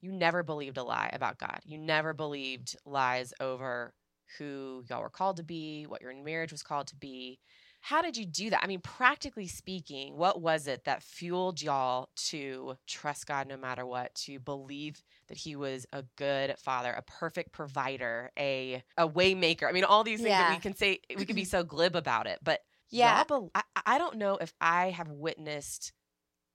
[0.02, 1.60] you never believed a lie about God.
[1.64, 3.94] You never believed lies over
[4.36, 7.38] who y'all were called to be, what your marriage was called to be.
[7.84, 8.64] How did you do that?
[8.64, 13.84] I mean, practically speaking, what was it that fueled y'all to trust God no matter
[13.84, 19.68] what, to believe that He was a good father, a perfect provider, a a waymaker?
[19.68, 22.26] I mean, all these things that we can say, we can be so glib about
[22.26, 23.22] it, but Yeah.
[23.26, 25.92] y'all I, I don't know if I have witnessed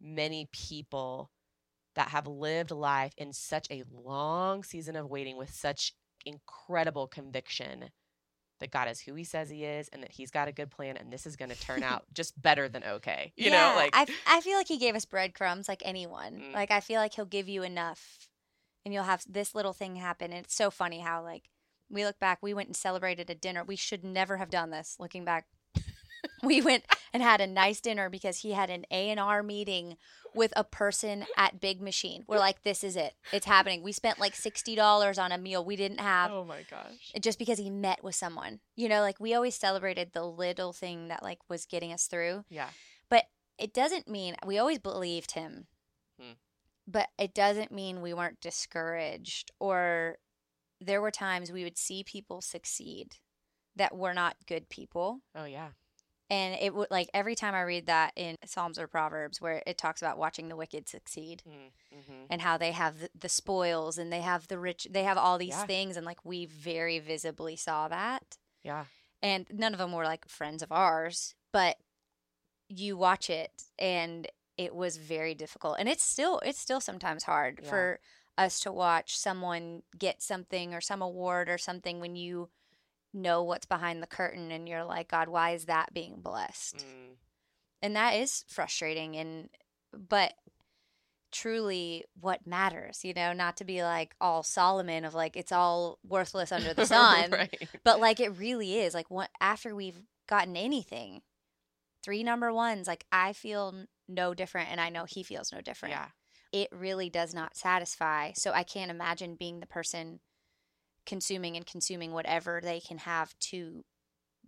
[0.01, 1.29] many people
[1.93, 5.93] that have lived life in such a long season of waiting with such
[6.25, 7.91] incredible conviction
[8.60, 10.98] that God is who he says he is and that he's got a good plan
[10.98, 13.34] and this is going to turn out just better than okay.
[13.36, 16.41] You know, like I, I feel like he gave us breadcrumbs like anyone.
[16.41, 16.54] Mm.
[16.54, 18.30] Like I feel like he'll give you enough
[18.86, 20.32] and you'll have this little thing happen.
[20.32, 21.50] And it's so funny how like
[21.89, 23.63] we look back, we went and celebrated a dinner.
[23.63, 25.48] We should never have done this looking back.
[26.43, 29.97] we went and had a nice dinner because he had an A&R meeting
[30.36, 32.23] with a person at Big Machine.
[32.28, 33.13] We're like, this is it.
[33.32, 33.82] It's happening.
[33.82, 37.13] We spent like $60 on a meal we didn't have oh my gosh.
[37.19, 38.60] just because he met with someone.
[38.75, 42.45] You know, like we always celebrated the little thing that like was getting us through.
[42.49, 42.69] Yeah.
[43.10, 43.25] But
[43.58, 45.67] it doesn't mean we always believed him.
[46.19, 46.34] Hmm.
[46.88, 50.17] But it doesn't mean we weren't discouraged or
[50.82, 53.17] there were times we would see people succeed
[53.75, 55.21] that were not good people.
[55.36, 55.69] Oh yeah.
[56.29, 59.77] And it would like every time I read that in Psalms or Proverbs where it
[59.77, 62.25] talks about watching the wicked succeed Mm, mhm.
[62.29, 65.37] and how they have the, the spoils and they have the rich, they have all
[65.39, 65.65] these Yeah.
[65.65, 65.97] things.
[65.97, 68.85] And like we very visibly saw that Yeah.
[69.21, 71.77] and none of them were like friends of ours but
[72.69, 77.59] you watch it and it was very difficult and it's still it's still sometimes hard
[77.63, 77.69] Yeah.
[77.69, 77.99] for
[78.37, 82.49] us to watch someone get something or some award or something when you
[83.13, 87.15] know what's behind the curtain and you're like god why is that being blessed Mm,
[87.82, 89.50] and that is frustrating and
[89.93, 90.34] but
[91.32, 96.00] truly what matters you know not to be like all solomon of like it's all
[96.08, 97.69] worthless under the sun right.
[97.84, 101.22] but like it really is like what after we've gotten anything
[102.04, 103.76] three number ones like i feel
[104.08, 106.08] no different and i know he feels no different Yeah.
[106.52, 110.19] it really does not satisfy so i can't imagine being the person
[111.10, 113.84] consuming and consuming whatever they can have to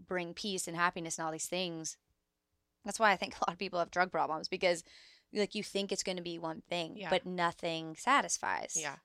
[0.08, 1.98] bring peace and happiness and all these things
[2.86, 4.84] that's why i think a lot of people have drug problems because
[5.34, 7.10] like you think it's going to be one thing Yeah.
[7.10, 8.96] but nothing satisfies Yeah.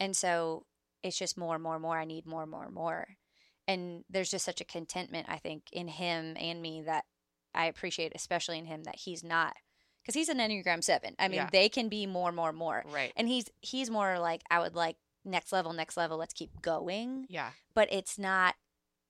[0.00, 0.64] and so
[1.02, 1.98] it's just more and more and more.
[1.98, 3.06] I need more and more and more.
[3.68, 7.04] And there's just such a contentment, I think, in him and me that
[7.54, 9.52] I appreciate, especially in him, that he's not,
[10.02, 11.14] because he's an Enneagram 7.
[11.18, 11.50] I mean, Yeah.
[11.52, 12.82] they can be more, and more, and more.
[12.86, 13.12] Right.
[13.16, 17.26] And he's he's more like, I would like next level, next level, let's keep going.
[17.28, 17.50] Yeah.
[17.74, 18.54] But it's not,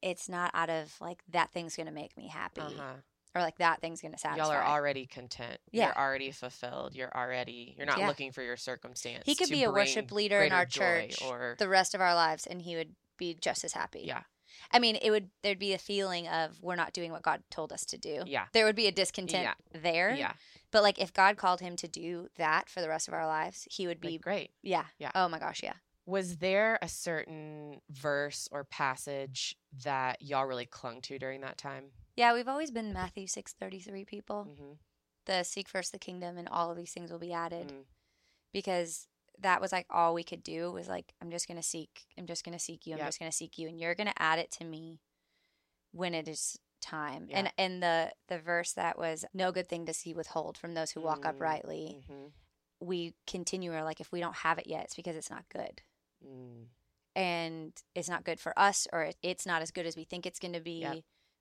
[0.02, 2.60] it's not out of like, that thing's going to make me happy.
[2.60, 2.94] Uh-huh.
[3.36, 4.44] Or like, that thing's going to satisfy.
[4.44, 5.58] Y'all are already content.
[5.72, 5.86] Yeah.
[5.86, 6.94] You're already fulfilled.
[6.94, 8.06] You're already you're not Yeah.
[8.08, 9.24] looking for your circumstance.
[9.26, 12.46] he could be a worship leader in our church or the rest of our lives
[12.46, 14.02] and he would be just as happy.
[14.04, 14.22] Yeah.
[14.70, 17.72] I mean, it would there'd be a feeling of we're not doing what God told
[17.72, 18.22] us to do.
[18.24, 18.44] Yeah.
[18.52, 20.14] There would be a discontent there.
[20.14, 20.34] Yeah.
[20.70, 23.66] But like if God called him to do that for the rest of our lives,
[23.68, 24.50] he would Be be great.
[24.62, 24.84] yeah.
[24.98, 25.10] Yeah.
[25.14, 25.74] Oh my gosh, yeah.
[26.06, 31.84] Was there a certain verse or passage that y'all really clung to during that time?
[32.16, 34.46] Yeah, we've always been Matthew 6:33 people.
[34.50, 34.72] Mm-hmm.
[35.26, 37.84] The seek first the kingdom and all of these things will be added Mm.
[38.52, 39.08] because
[39.40, 42.02] that was like all we could do was like I'm just going to seek.
[42.18, 42.92] I'm just going to seek you.
[42.92, 43.08] I'm Yep.
[43.08, 45.00] just going to seek you and you're going to add it to me
[45.92, 47.26] when it is time.
[47.30, 47.38] Yeah.
[47.38, 50.90] And and the the verse that was no good thing does he withhold from those
[50.90, 51.30] who walk Mm.
[51.30, 51.96] uprightly.
[52.10, 52.26] Mm-hmm.
[52.80, 55.80] We continue or like if we don't have it yet, it's because it's not good.
[56.26, 56.66] Mm.
[57.16, 60.38] and it's not good for us or it's not as good as we think it's
[60.40, 60.98] going to be Yep.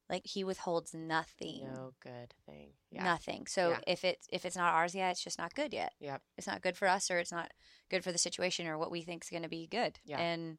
[0.09, 2.73] like he withholds nothing No good thing.
[2.91, 3.03] Yeah.
[3.03, 3.79] nothing so Yeah.
[3.87, 6.21] if it's if it's not ours yet it's just not good yet Yep.
[6.37, 7.51] it's not good for us or it's not
[7.89, 10.19] good for the situation or what we think is going to be good Yeah.
[10.19, 10.57] and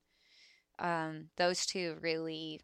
[0.78, 2.60] um those two really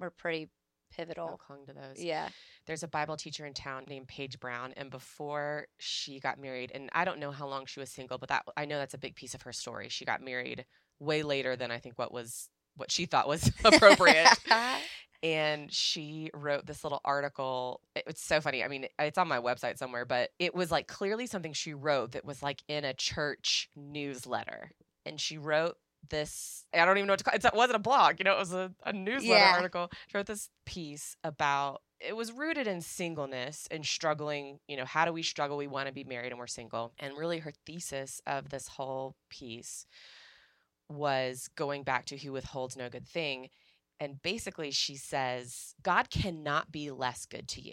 [0.00, 0.48] were pretty
[0.96, 2.02] pivotal Y'all clung to those.
[2.02, 2.28] yeah
[2.66, 6.90] There's a Bible teacher in town named Paige Brown, and before she got married, and
[6.92, 9.14] I don't know how long she was single, but that I know that's a big
[9.14, 9.88] piece of her story.
[9.88, 10.64] She got married
[10.98, 14.28] way later than I think what was what she thought was appropriate.
[15.22, 17.80] and she wrote this little article.
[17.94, 18.62] It's so funny.
[18.62, 22.12] I mean, it's on my website somewhere, but it was like clearly something she wrote
[22.12, 24.72] that was like in a church newsletter.
[25.04, 25.76] And she wrote
[26.10, 27.44] this, I don't even know what to call it.
[27.44, 29.52] It wasn't a blog, you know, it was a, a newsletter Yeah.
[29.56, 29.90] article.
[30.08, 34.58] She wrote this piece about it was rooted in singleness and struggling.
[34.68, 35.56] You know, how do we struggle?
[35.56, 36.92] We want to be married and we're single.
[36.98, 39.86] And really, her thesis of this whole piece
[40.88, 43.48] was going back to who withholds no good thing.
[43.98, 47.72] And basically, she says, God cannot be less good to you.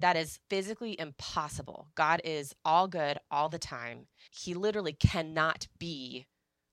[0.00, 1.88] That is physically impossible.
[1.94, 4.08] God is all good all the time.
[4.32, 6.26] He literally cannot be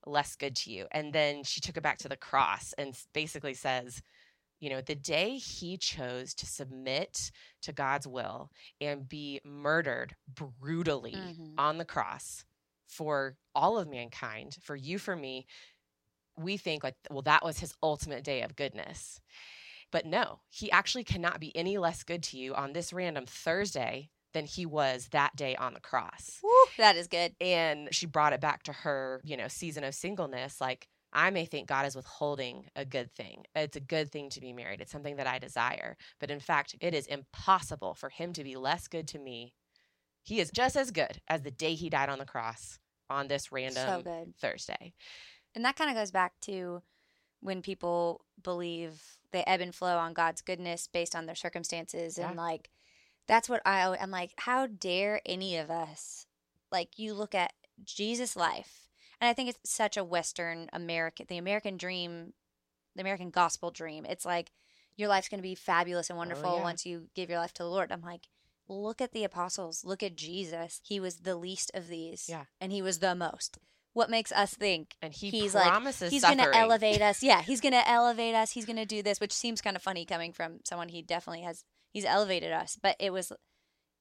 [0.08, 0.88] less good to you.
[0.92, 4.02] And then she took it back to the cross and basically says,
[4.60, 7.32] you know, the day he chose to submit
[7.64, 11.58] to God's will and be murdered brutally Mhm.
[11.58, 12.46] on the cross
[12.88, 15.46] for all of mankind, for you, for me,
[16.38, 19.22] we think like, well, that was his ultimate day of goodness.
[19.92, 24.12] But no, he actually cannot be any less good to you on this random Thursday
[24.38, 26.38] than he was that day on the cross.
[26.44, 27.34] Woo, that is good.
[27.42, 30.62] And she brought it back to her, you know, season of singleness.
[30.62, 33.46] Like, I may think God is withholding a good thing.
[33.56, 34.80] It's a good thing to be married.
[34.80, 35.98] It's something that I desire.
[36.20, 39.56] But in fact, it is impossible for him to be less good to me.
[40.22, 42.78] He is just as good as the day he died on the cross
[43.10, 44.28] on this random So.
[44.40, 44.94] Thursday.
[45.56, 46.84] And that kind of goes back to
[47.40, 52.20] when people believe they ebb and flow on God's goodness based on their circumstances.
[52.20, 52.70] And like,
[53.28, 56.26] that's what I, I'm like, how dare any of us,
[56.72, 58.88] like, you look at Jesus' life.
[59.20, 62.34] And I think it's such a Western American, the American dream,
[62.96, 64.06] the American gospel dream.
[64.06, 64.52] It's like,
[64.96, 66.64] your life's going to be fabulous and oh, wonderful Oh, yeah.
[66.64, 67.92] once you give your life to the Lord.
[67.92, 68.28] I'm like,
[68.68, 69.84] look at the apostles.
[69.86, 70.82] Look at Jesus.
[70.84, 72.28] He was the least of these.
[72.30, 72.46] Yeah.
[72.62, 73.60] And he was the most.
[73.94, 77.24] What makes us think And he He's like- promises he's going to elevate us.
[77.24, 78.52] Yeah, he's going to elevate us.
[78.52, 81.42] He's going to do this, which seems kind of funny coming from someone he definitely
[81.44, 81.64] has.
[81.98, 83.32] He's elevated us, but it was.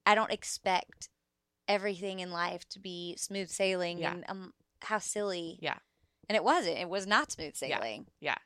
[0.05, 1.09] I don't expect
[1.67, 4.13] everything in life to be smooth sailing, Yeah.
[4.13, 5.59] and um, how silly.
[5.63, 5.79] Yeah.
[6.29, 6.77] and it wasn't.
[6.79, 8.07] It was not smooth sailing.
[8.21, 8.35] Yeah.
[8.35, 8.41] sailing.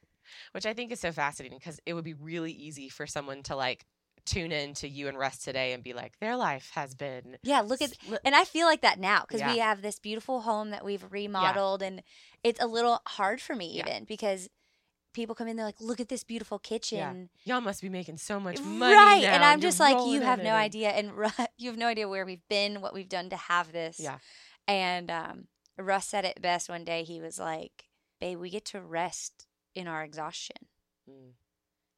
[0.53, 3.57] which I think is so fascinating because it would be really easy for someone to
[3.57, 3.85] like
[4.27, 7.39] tune in to you and Russ today and be like, their life has been.
[7.43, 7.93] Yeah, look at.
[8.25, 11.83] And I feel like that now because we have this beautiful home that we've remodeled,
[11.83, 12.03] and
[12.45, 13.89] it's a little hard for me Yeah.
[13.89, 14.49] even because
[15.13, 18.39] people come in, they're like, "Look at this beautiful kitchen." Y'all must be making so
[18.41, 18.95] much money.
[18.95, 21.79] right now, and i'm you're just like you have no idea and Ru- you have
[21.79, 24.19] no idea where we've been what we've done to have this Yeah.
[24.69, 25.45] and um,
[25.79, 27.89] russ said it best one day he was like
[28.21, 30.57] babe we get to rest in our exhaustion
[31.09, 31.33] Mm.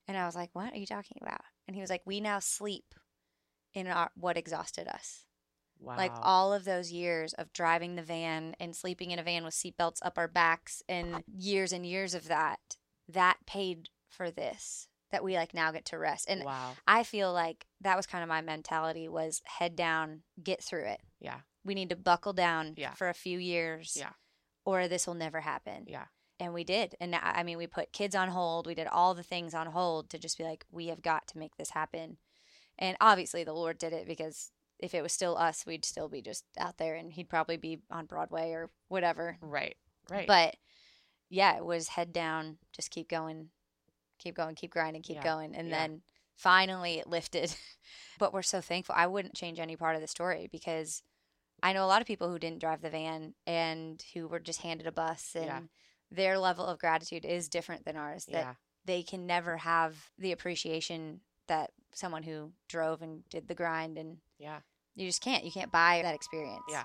[0.09, 2.39] and i was like what are you talking about and he was like we now
[2.39, 2.95] sleep
[3.75, 5.25] in our what exhausted us
[5.81, 5.97] Wow.
[5.97, 9.55] like all of those years of driving the van and sleeping in a van with
[9.55, 12.61] seatbelts up our backs and years and years of that
[13.09, 16.73] that paid for this that we like now get to rest and wow.
[16.87, 21.01] I feel like that was kind of my mentality was head down, get through it.
[21.21, 21.41] Yeah.
[21.65, 22.95] We need to buckle down Yeah.
[22.95, 23.95] for a few years.
[23.99, 24.13] Yeah.
[24.65, 25.85] Or this will never happen.
[25.87, 26.07] Yeah.
[26.41, 26.95] And we did.
[26.99, 28.67] And I I mean, we put kids on hold.
[28.67, 31.39] We did all the things on hold to just be like, we have got to
[31.39, 32.17] make this happen.
[32.79, 36.23] And obviously the Lord did it because if it was still us, we'd still be
[36.23, 39.37] just out there and he'd probably be on Broadway or whatever.
[39.43, 39.77] Right.
[40.11, 40.27] Right.
[40.27, 40.57] But
[41.33, 43.49] yeah, it was head down, just keep going,
[44.19, 45.55] keep going, keep grinding, keep Yeah, going.
[45.57, 45.79] And yeah.
[45.79, 46.03] then
[46.37, 47.55] finally it lifted.
[48.19, 48.95] but we're so thankful.
[48.97, 51.03] I wouldn't change any part of the story because
[51.63, 54.61] I know a lot of people who didn't drive the van and who were just
[54.61, 55.61] handed a bus and Yeah.
[56.11, 58.27] their level of gratitude is different than ours.
[58.27, 63.97] That they can never have the appreciation that someone who drove and did the grind
[63.97, 64.61] and Yeah.
[64.95, 65.45] you just can't.
[65.45, 66.63] You can't buy that experience.
[66.69, 66.85] Yeah.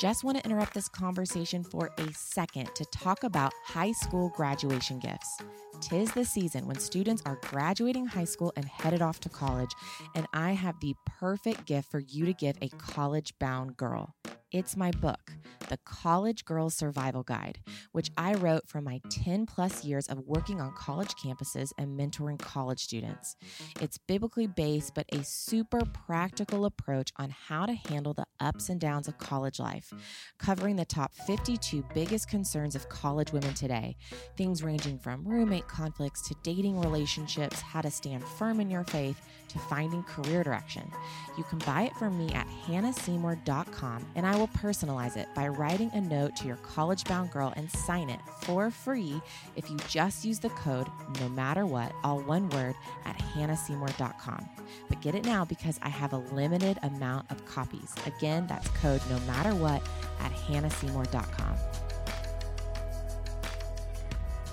[0.00, 4.98] Just want to interrupt this conversation for a second to talk about high school graduation
[4.98, 5.36] gifts.
[5.82, 9.72] Tis the season when students are graduating high school and headed off to college,
[10.14, 14.14] and I have the perfect gift for you to give a college bound girl.
[14.52, 15.30] It's my book,
[15.68, 17.60] The College Girls Survival Guide,
[17.92, 22.36] which I wrote from my 10 plus years of working on college campuses and mentoring
[22.36, 23.36] college students.
[23.80, 28.80] It's biblically based, but a super practical approach on how to handle the ups and
[28.80, 29.92] downs of college life,
[30.40, 33.96] covering the top 52 biggest concerns of college women today.
[34.36, 39.20] Things ranging from roommate conflicts to dating relationships, how to stand firm in your faith,
[39.46, 40.90] to finding career direction.
[41.38, 45.90] You can buy it from me at hannahseymour.com, and I will personalize it by writing
[45.92, 49.20] a note to your college bound girl and sign it for free
[49.54, 50.86] if you just use the code
[51.20, 52.74] no matter what, all one word,
[53.04, 54.48] at hannahseymour.com.
[54.88, 57.94] But get it now because I have a limited amount of copies.
[58.06, 59.82] Again, that's code no matter what
[60.20, 61.56] at hannahseymour.com.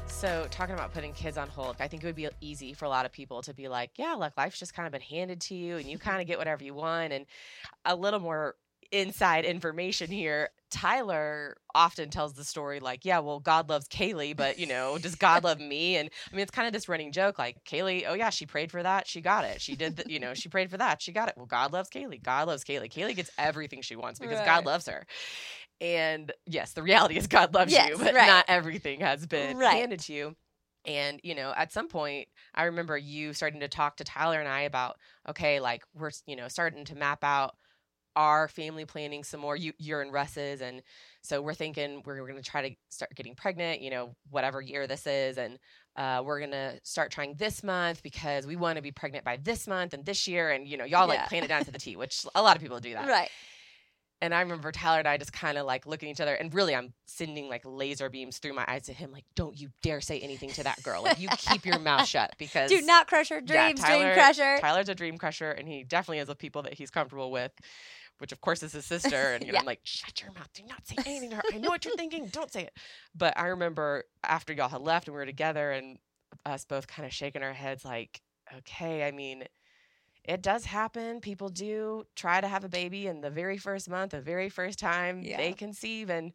[0.07, 2.89] So, talking about putting kids on hold, I think it would be easy for a
[2.89, 5.55] lot of people to be like, yeah, look, life's just kind of been handed to
[5.55, 7.13] you and you kind of get whatever you want.
[7.13, 7.25] And
[7.85, 8.55] a little more
[8.91, 10.49] inside information here.
[10.69, 15.15] Tyler often tells the story like, yeah, well, God loves Kailey, but you know, does
[15.15, 15.95] God love me?
[15.95, 18.71] And I mean, it's kind of this running joke like, Kailey, oh yeah, she prayed
[18.71, 19.07] for that.
[19.07, 19.61] She got it.
[19.61, 21.01] She did, the, you know, she prayed for that.
[21.01, 21.35] She got it.
[21.37, 22.21] Well, God loves Kailey.
[22.21, 22.91] God loves Kailey.
[22.91, 24.45] Kailey gets everything she wants because Right.
[24.45, 25.05] God loves her.
[25.79, 28.27] And yes, the reality is God loves you, but right.
[28.27, 29.77] not everything has been Right.
[29.77, 30.35] handed to you.
[30.85, 34.47] And, you know, at some point, I remember you starting to talk to Tyler and
[34.47, 37.55] I about, okay, like we're, you know, starting to map out
[38.17, 39.55] our family planning some more.
[39.55, 40.59] You, you're in Russ's.
[40.61, 40.81] And
[41.21, 44.87] so we're thinking we're going to try to start getting pregnant, you know, whatever year
[44.87, 45.37] this is.
[45.37, 45.57] And
[45.95, 49.37] uh, we're going to start trying this month because we want to be pregnant by
[49.37, 50.49] this month and this year.
[50.51, 51.21] And, you know, y'all Yeah.
[51.21, 53.07] like plan it down to the T, which a lot of people do that.
[53.07, 53.29] Right.
[54.19, 56.51] And I remember Tyler and I just kind of like looking at each other, and
[56.51, 60.01] really, I'm sending like laser beams through my eyes to him, like, "Don't you dare
[60.01, 61.03] say anything to that girl!
[61.03, 64.13] Like, you keep your mouth shut because Do not crush her Yeah, dreams, Tyler- dream
[64.15, 64.57] crusher.
[64.59, 67.51] Tyler's a dream crusher, and he definitely is with people that he's comfortable with,
[68.19, 69.33] which of course is his sister.
[69.33, 69.59] And you know, Yeah.
[69.61, 71.43] I'm like, shut your mouth, do not say anything to her.
[71.53, 72.73] I know what you're thinking, don't say it.
[73.15, 75.97] But I remember after y'all had left and we were together, and
[76.45, 78.21] us both kind of shaking our heads, like,
[78.59, 79.43] okay, I mean.
[80.23, 81.21] It does happen.
[81.21, 84.77] People do try to have a baby in the very first month, the very first
[84.77, 85.37] time Yeah.
[85.37, 86.33] they conceive, and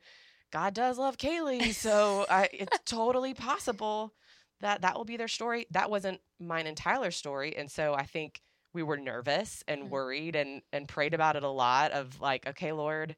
[0.51, 4.15] God does love Kailey, so I, it's totally possible
[4.61, 5.67] that that will be their story.
[5.73, 8.41] That wasn't mine and Tyler's story, and so I think
[8.73, 9.89] we were nervous and Mhm.
[9.91, 11.93] worried and and prayed about it a lot.
[11.93, 13.17] Of like, okay, Lord,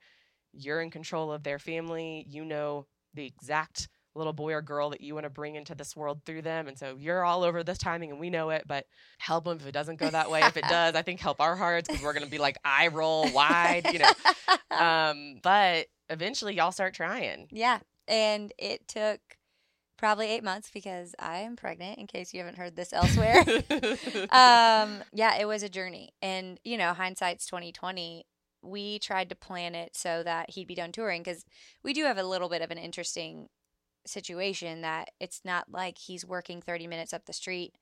[0.53, 2.25] you're in control of their family.
[2.29, 5.97] You know the exact little boy or girl that you want to bring into this
[5.97, 8.65] world through them, and so you're all over this timing, and we know it.
[8.67, 8.87] But
[9.19, 10.43] help them if it doesn't go that way.
[10.43, 13.31] if it does, I think help our hearts because we're gonna be like eye roll
[13.33, 14.13] wide, you know.
[14.71, 17.47] Um, but eventually, y'all start trying.
[17.53, 17.79] yeah.
[18.09, 19.21] And it took
[19.97, 23.39] probably eight months because I am pregnant, in case you haven't heard this elsewhere.
[24.31, 26.13] um, yeah, it was a journey.
[26.21, 28.27] And, you know, hindsight's 2020.
[28.63, 31.45] We tried to plan it so that he'd be done touring because
[31.83, 33.49] we do have a little bit of an interesting
[34.07, 37.75] situation that it's not like he's working 30 minutes up the street.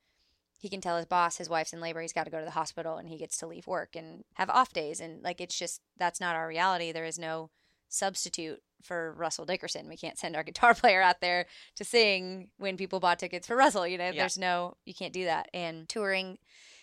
[0.58, 2.52] He can tell his boss his wife's in labor, he's got to go to the
[2.52, 5.00] hospital and he gets to leave work and have off days.
[5.00, 6.92] And like, it's just, that's not our reality.
[6.92, 7.50] There is no
[7.92, 9.88] substitute for Russell Dickerson.
[9.88, 13.56] We can't send our guitar player out there to sing when people bought tickets for
[13.56, 13.86] Russell.
[13.86, 14.22] You know, Yeah.
[14.22, 15.48] there's no, you can't do that.
[15.54, 16.38] And touring,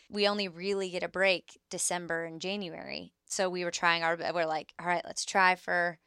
[0.10, 3.14] we only really get a break December and January.
[3.28, 6.00] So we were trying our, we're like, all right, let's try for,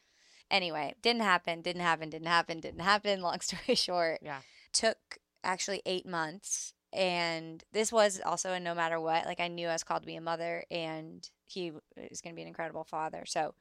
[0.51, 3.21] anyway, didn't happen, didn't happen, didn't happen, didn't happen.
[3.21, 4.39] Long story short, yeah.
[4.73, 4.97] took
[5.43, 6.73] actually eight months.
[6.91, 9.25] And this was also a no matter what.
[9.25, 12.35] Like I knew I was called to be a mother, and he is going to
[12.35, 13.23] be an incredible father.
[13.25, 13.55] So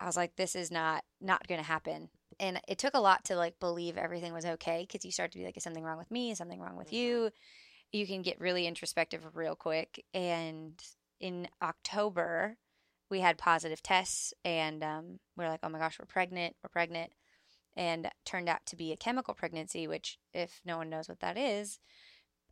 [0.00, 2.08] I was like, this is not not going to happen.
[2.38, 5.38] And it took a lot to like believe everything was okay because you start to
[5.38, 6.30] be like, is something wrong with me?
[6.30, 6.92] Is something wrong with Mhm.
[6.92, 7.30] you?
[7.92, 10.04] You can get really introspective real quick.
[10.14, 10.82] And
[11.20, 12.56] in October,
[13.10, 16.70] we had positive tests, and um, we are like, oh my gosh, we're pregnant, we're
[16.70, 17.12] pregnant,
[17.76, 21.36] and turned out to be a chemical pregnancy, which if no one knows what that
[21.36, 21.80] is,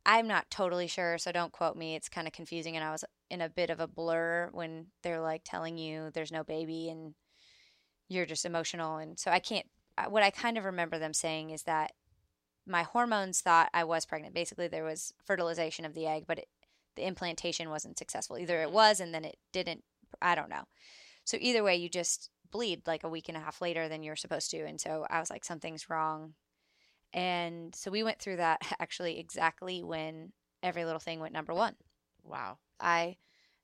[0.05, 1.95] I'm not totally sure, so don't quote me.
[1.95, 5.21] It's kind of confusing, and I was in a bit of a blur when they're
[5.21, 7.15] like telling you there's no baby and
[8.09, 9.67] you're just emotional, and so I can't.
[10.09, 11.93] What I kind of remember them saying is that
[12.67, 14.35] my hormones thought I was pregnant.
[14.35, 16.49] Basically, there was fertilization of the egg, but it,
[16.97, 18.39] the implantation wasn't successful.
[18.39, 18.73] Either it Mhm.
[18.73, 19.85] was, and then it didn't.
[20.23, 20.65] I don't know.
[21.25, 24.17] So either way, you just bleed like a week and a half later than you're
[24.17, 26.35] supposed to, and so I was like, something's wrong.
[27.13, 30.33] And so we went through that actually exactly when
[30.63, 31.77] every little thing went number one.
[32.23, 32.59] Wow.
[32.81, 33.17] I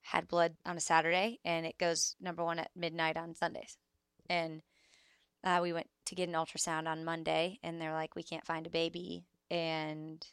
[0.02, 3.78] had blood on a Saturday and it goes number one at midnight on Sundays.
[4.28, 4.62] And
[5.42, 8.66] uh, we went to get an ultrasound on Monday and they're like, we can't find
[8.66, 9.24] a baby.
[9.50, 10.26] And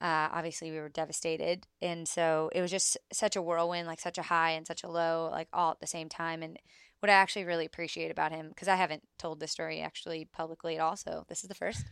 [0.00, 1.66] uh, obviously we were devastated.
[1.80, 4.88] And so it was just such a whirlwind, like such a high and such a
[4.90, 6.42] low, like all at the same time.
[6.42, 6.58] And
[7.00, 10.76] what I actually really appreciate about him, because I haven't told this story actually publicly
[10.76, 11.84] at all, so this is the first.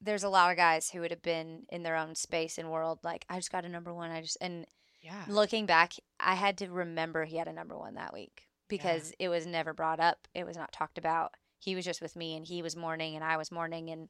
[0.00, 2.98] There's a lot of guys who would have been in their own space and world,
[3.02, 4.10] like I just got a number one.
[4.10, 4.66] I just and
[5.00, 5.24] Yeah.
[5.28, 9.28] looking back, I had to remember he had a number one that week because it
[9.28, 10.28] was never brought up.
[10.34, 11.34] It was not talked about.
[11.58, 14.08] He was just with me and he was mourning and I was mourning and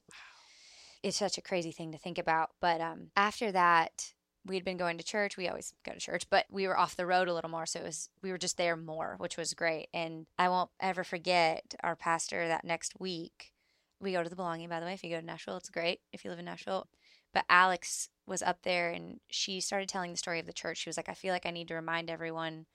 [1.03, 2.51] it's such a crazy thing to think about.
[2.59, 4.13] But um, after that,
[4.45, 5.37] we'd been going to church.
[5.37, 7.65] We always go to church, but we were off the road a little more.
[7.65, 9.87] So it was, we were just there more, which was great.
[9.93, 13.53] And I won't ever forget our pastor that next week.
[13.99, 14.93] We go to the belonging, by the way.
[14.93, 16.87] If you go to Nashville, it's great if you live in Nashville.
[17.33, 20.77] But Alex was up there and she started telling the story of the church.
[20.77, 22.65] She was like, I feel like I need to remind everyone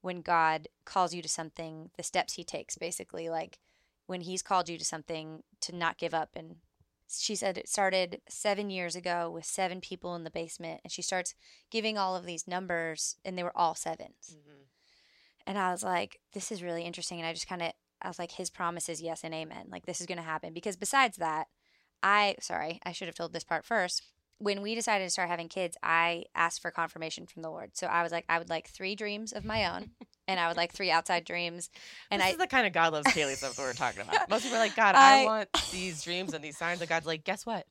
[0.00, 3.58] when God calls you to something, the steps he takes, basically, like
[4.06, 6.30] when he's called you to something, to not give up.
[6.34, 6.56] And
[7.08, 10.80] she said it started seven years ago with seven people in the basement.
[10.84, 11.34] And she starts
[11.70, 14.36] giving all of these numbers, and they were all sevens.
[14.36, 14.66] Mhm.
[15.46, 17.18] And I was like, this is really interesting.
[17.18, 17.72] And I just kind of,
[18.02, 19.66] I was like, his promise is yes and amen.
[19.68, 20.52] Like, this is going to happen.
[20.52, 21.48] Because besides that,
[22.02, 24.02] I, sorry, I should have told this part first.
[24.40, 27.76] When we decided to start having kids, I asked for confirmation from the Lord.
[27.76, 29.90] So I was like, I would like three dreams of my own,
[30.26, 31.68] and I would like three outside dreams.
[32.10, 34.30] And this I, is the kind of God loves Kailey stuff that we're talking about.
[34.30, 36.80] Most people are like, God, I, I- want these dreams and these signs.
[36.80, 37.66] And God's like, guess what?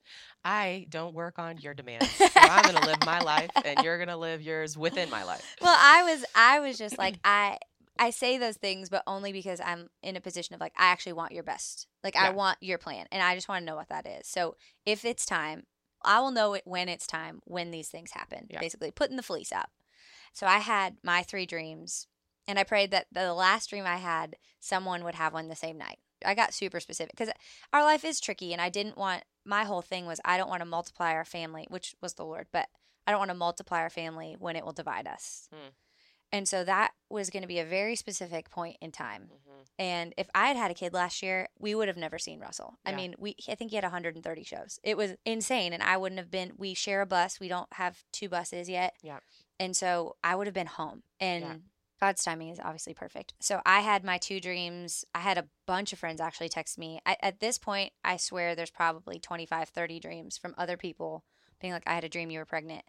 [0.46, 2.08] I don't work on your demands.
[2.20, 5.24] So I'm going to live my life and you're going to live yours within my
[5.24, 5.44] life.
[5.62, 7.58] well, I was, I was just like, I,
[7.98, 11.14] I say those things, but only because I'm in a position of like, I actually
[11.14, 11.88] want your best.
[12.04, 14.28] Like, I want your plan, and I just want to know what that is.
[14.28, 14.56] So
[14.86, 15.64] if it's time,
[16.04, 18.48] I will know it when it's time when these things happen.
[18.50, 18.60] Yeah.
[18.60, 19.72] Basically, putting the fleece up.
[20.34, 22.08] So I had my three dreams,
[22.48, 25.78] And I prayed that the last dream I had, someone would have one the same
[25.78, 26.00] night.
[26.26, 27.34] I got super specific because
[27.72, 30.62] our life is tricky, and I didn't want my whole thing was I don't want
[30.62, 32.68] to multiply our family, which was the Lord, but
[33.06, 35.48] I don't want to multiply our family when it will divide us.
[35.52, 35.70] Hmm.
[36.32, 39.32] And so that was going to be a very specific point in time.
[39.32, 39.66] Mhm.
[39.80, 42.78] And if I had had a kid last year, we would have never seen Russell.
[42.86, 44.80] I mean, we I think he had 130 shows.
[44.84, 46.54] It was insane, and I wouldn't have been.
[46.58, 47.40] We share a bus.
[47.40, 48.96] We don't have two buses yet.
[49.02, 49.20] Yeah.
[49.60, 51.04] And so I would have been home.
[51.20, 51.58] And Yeah.
[52.00, 53.34] God's timing is obviously perfect.
[53.42, 55.04] So I had my two dreams.
[55.14, 57.02] I had a bunch of friends actually text me.
[57.06, 61.26] I, at this point, I swear there's probably 25, 30 dreams from other people
[61.60, 62.86] being like, I had a dream you were pregnant.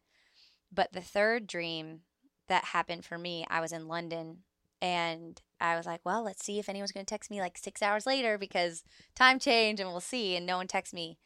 [0.71, 2.03] But the third dream
[2.51, 4.39] that happened for me, I was in London
[4.83, 7.81] and I was like, well, let's see if anyone's going to text me like six
[7.81, 8.83] hours later because
[9.15, 10.37] time change and we'll see.
[10.37, 11.19] And no one texts me.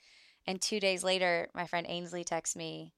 [0.46, 2.92] And two days later, my friend Ainsley texts me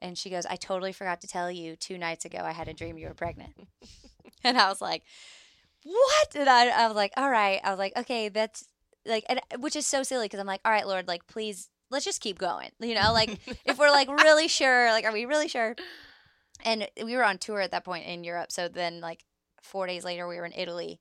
[0.00, 2.74] and she goes, I totally forgot to tell you two nights ago I had a
[2.74, 3.54] dream you were pregnant.
[4.44, 5.02] and I was like,
[5.84, 6.34] what?
[6.34, 7.60] And I, I was like, all right.
[7.64, 8.66] I was like, okay, that's
[9.06, 11.70] like, and, uh, which is so silly because I'm like, all right, Lord, like, please,
[11.90, 12.68] let's just keep going.
[12.80, 15.76] You know, like, if we're like really sure, like, are we really sure?
[16.64, 18.52] And we were on tour at that point in Europe.
[18.52, 19.24] So then, like,
[19.62, 21.00] four days later, we were in Italy.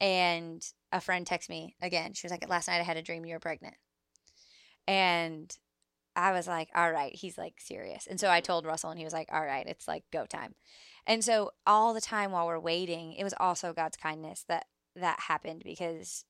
[0.00, 2.12] And a friend texted me again.
[2.12, 3.76] She was like, last night I had a dream you were pregnant.
[4.86, 5.56] And
[6.14, 8.06] I was like, all right, he's like serious.
[8.06, 10.54] And so I told Russell, and he was like, all right, it's like go time.
[11.06, 15.20] And so all the time while we're waiting, it was also God's kindness that that
[15.20, 16.24] happened because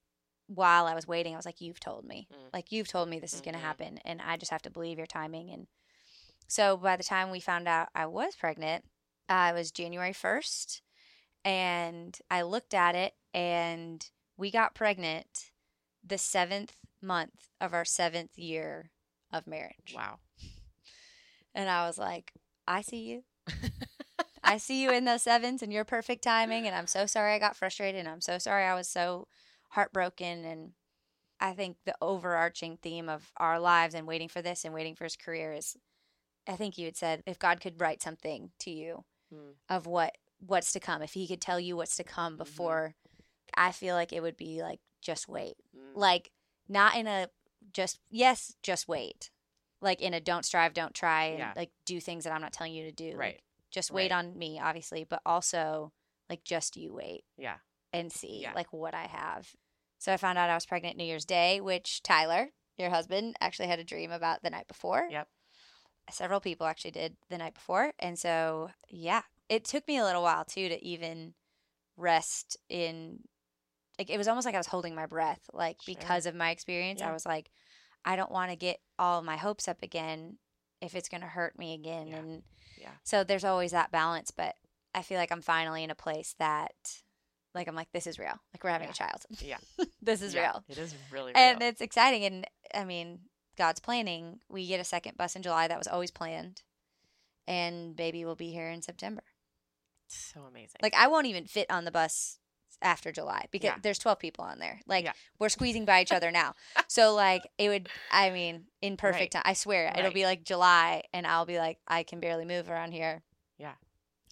[0.48, 2.52] while I was waiting, I was like, you've told me, Mm.
[2.52, 3.60] like you've told me this is going Mhm.
[3.60, 5.50] to happen, and I just have to believe your timing.
[5.50, 5.66] And
[6.46, 8.84] so by the time we found out I was pregnant,
[9.28, 10.82] uh, it was January first,
[11.44, 14.04] and I looked at it, and
[14.36, 15.50] we got pregnant
[16.04, 18.90] the seventh month of our seventh year
[19.32, 19.94] of marriage.
[19.94, 20.18] Wow.
[21.54, 22.32] And I was like,
[22.66, 23.24] I see you.
[24.44, 26.66] I see you in those sevens and your perfect timing.
[26.66, 27.98] And I'm so sorry I got frustrated.
[27.98, 29.26] And I'm so sorry I was so
[29.70, 30.44] heartbroken.
[30.44, 30.72] And
[31.40, 35.04] I think the overarching theme of our lives and waiting for this and waiting for
[35.04, 35.76] his career is
[36.48, 39.54] I think you had said if God could write something to you Mm.
[39.68, 42.94] of what what's to come, if he could tell you what's to come before,
[43.56, 45.92] I feel like it would be like, just wait Mm.
[45.96, 46.30] like
[46.68, 47.28] not in a
[47.72, 49.30] just yes just wait
[49.80, 51.52] like in a don't strive don't try and Yeah.
[51.56, 53.40] like do things that i'm not telling you to do Like, Right.
[53.70, 54.18] just wait Right.
[54.18, 55.92] on me obviously but also
[56.28, 57.58] like just you wait Yeah.
[57.92, 58.52] and see Yeah.
[58.52, 59.54] like what i have
[59.98, 63.68] so i found out i was pregnant new year's day which tyler your husband actually
[63.68, 65.28] had a dream about the night before Yep.
[66.10, 70.22] Several people actually did the night before and so yeah it took me a little
[70.22, 71.34] while too to even
[71.96, 73.20] rest in
[73.98, 75.94] like it was almost like I was holding my breath like Sure.
[75.96, 77.50] because of my experience I was like
[78.04, 80.38] I don't want to get all my hopes up again
[80.80, 82.16] if it's going to hurt me again Yeah.
[82.18, 82.42] and
[82.76, 82.90] Yeah.
[83.04, 84.54] so there's always that balance but
[84.94, 86.72] I feel like I'm finally in a place that
[87.54, 88.92] like I'm like this is real like we're having Yeah.
[88.92, 89.58] a child Yeah.
[90.02, 90.42] this is Yeah.
[90.52, 91.42] real It is really real.
[91.42, 93.20] and it's exciting and I mean
[93.56, 96.62] God's planning we get a second bus in July that was always planned
[97.46, 99.22] and baby will be here in September
[100.08, 100.76] so amazing.
[100.82, 102.38] like I won't even fit on the bus
[102.82, 103.78] after July because Yeah.
[103.82, 104.80] there's 12 people on there.
[104.86, 105.12] Like Yeah.
[105.38, 106.54] we're squeezing by each other now.
[106.88, 109.42] So like it would I mean in perfect Right.
[109.42, 109.42] time.
[109.44, 112.92] I swear it'll be like July and I'll be like I can barely move around
[112.92, 113.22] here.
[113.58, 113.74] Yeah.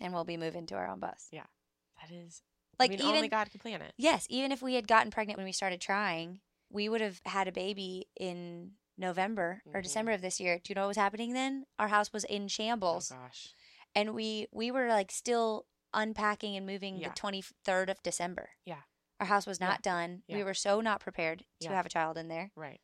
[0.01, 1.27] And we'll be moving to our own bus.
[1.33, 1.47] Yeah.
[2.01, 2.43] That is
[2.79, 3.95] Like I mean, even only God can plan it.
[3.97, 7.49] yes, even if we had gotten pregnant when we started trying, we would have had
[7.49, 9.83] a baby in November or Mhm.
[9.85, 10.59] December of this year.
[10.59, 11.67] Do you know what was happening then?
[11.79, 13.55] Our house was in Oh shambles gosh.
[13.95, 17.09] and we we were like still unpacking and moving Yeah.
[17.09, 18.51] the 23rd of December.
[18.65, 18.83] Yeah.
[19.21, 19.69] Our house was Yeah.
[19.69, 20.23] not done.
[20.27, 20.37] Yeah.
[20.37, 21.73] We were so not prepared to Yeah.
[21.75, 22.51] have a child in there.
[22.57, 22.81] Right.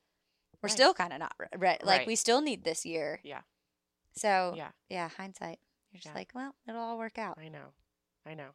[0.63, 0.73] We're Right.
[0.73, 2.07] still kind of not re- re- like Right.
[2.07, 3.21] we still need this year.
[3.25, 3.43] Yeah.
[4.13, 4.73] So, Yeah.
[4.89, 5.61] yeah, hindsight.
[5.91, 6.15] You're just Yeah.
[6.19, 7.39] like, well, it'll all work out.
[7.39, 7.73] I know.
[8.27, 8.55] I know.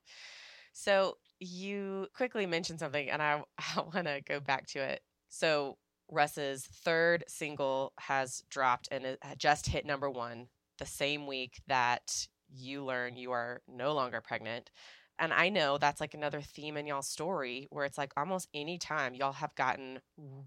[0.71, 5.03] So you quickly mentioned something, and I, I want to go back to it.
[5.29, 5.77] So
[6.09, 10.47] Russ's third single has dropped and it just hit number one
[10.77, 14.71] the same week that you learn you are no longer pregnant.
[15.17, 18.77] And I know that's like another theme in y'all's story where it's like almost any
[18.77, 19.99] time y'all have gotten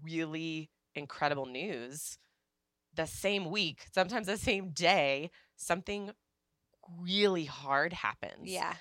[0.03, 2.17] really incredible news
[2.95, 6.11] the same week, sometimes the same day, something
[6.99, 8.49] really hard happens.
[8.49, 8.73] Yeah.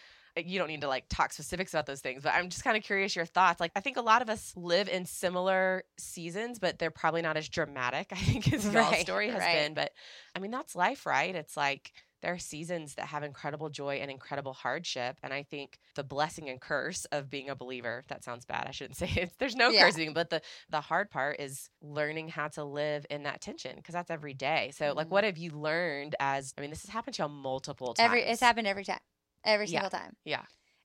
[0.47, 2.83] You don't need to like talk specifics about those things, but I'm just kind of
[2.83, 3.61] curious your thoughts.
[3.61, 7.37] Like, I think a lot of us live in similar seasons, but they're probably not
[7.37, 9.53] as dramatic, I think, as y'all's Right, story has right.
[9.53, 9.75] been.
[9.75, 9.93] But
[10.35, 11.35] I mean, that's life, right?
[11.35, 15.17] It's like there are seasons that have incredible joy and incredible hardship.
[15.23, 18.67] And I think the blessing and curse of being a believer, that sounds bad.
[18.67, 19.33] I shouldn't say it.
[19.39, 19.85] There's no Yeah.
[19.85, 23.93] cursing, but the, the hard part is learning how to live in that tension because
[23.93, 24.73] that's every day.
[24.75, 25.11] So, like, Mhm.
[25.11, 28.07] what have you learned as, I mean, this has happened to you multiple times.
[28.07, 28.99] Every it's happened every time.
[29.45, 29.81] Every Yeah.
[29.83, 30.17] single time.
[30.25, 30.45] Yeah.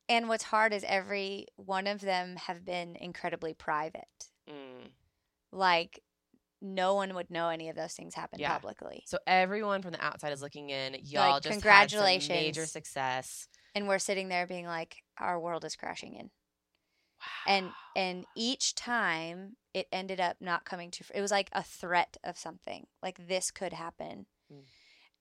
[0.10, 4.30] And what's hard is every one of them have been incredibly private.
[4.49, 4.91] Mm.
[5.51, 6.01] Like
[6.62, 8.54] no one would know any of those things happen Yeah.
[8.54, 9.04] publicly.
[9.06, 10.95] So everyone from the outside is looking in.
[11.04, 12.30] Y'all just congratulations.
[12.30, 13.47] major success.
[13.76, 16.32] And we're sitting there being like, our world is crashing in.
[17.20, 17.28] Wow.
[17.47, 22.18] And and each time it ended up not coming to it was like a threat
[22.24, 22.88] of something.
[23.01, 24.26] Like this could happen.
[24.51, 24.64] Mm.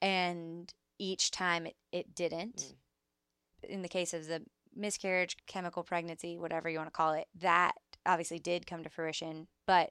[0.00, 2.56] And each time it, it didn't.
[2.56, 2.74] Mm.
[3.68, 4.42] In the case of the
[4.74, 7.72] miscarriage, chemical pregnancy, whatever you want to call it, that
[8.06, 9.48] obviously did come to fruition.
[9.66, 9.90] But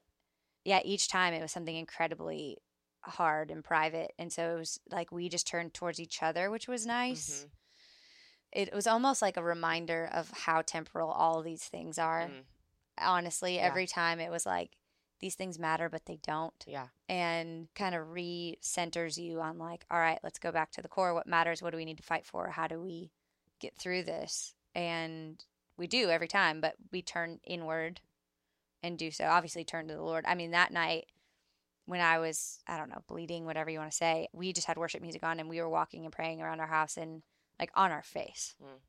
[0.66, 2.58] yeah, each time it was something incredibly
[3.02, 4.12] hard and private.
[4.20, 7.46] And so it was like we just turned towards each other, which was nice.
[7.46, 7.50] Mhm.
[8.54, 12.28] It was almost like a reminder of how temporal all these things are.
[12.28, 12.44] Mm.
[12.98, 13.62] Honestly, Yeah.
[13.62, 14.78] every time it was like,
[15.20, 16.64] these things matter, but they don't.
[16.68, 16.88] Yeah.
[17.08, 20.88] And kind of re centers you on, like, all right, let's go back to the
[20.90, 21.14] core.
[21.14, 21.62] What matters?
[21.62, 22.50] What do we need to fight for?
[22.50, 23.12] How do we
[23.62, 24.54] get through this?
[24.76, 25.44] And
[25.78, 28.02] we do every time, but we turn inward
[28.84, 29.26] and do so.
[29.26, 30.26] Obviously, turn to the Lord.
[30.28, 31.06] I mean, that night
[31.86, 34.78] when I was, I don't know, bleeding, whatever you want to say, we just had
[34.78, 37.22] worship music on and we were walking and praying around our house and
[37.60, 38.56] like on our face.
[38.62, 38.80] Mm.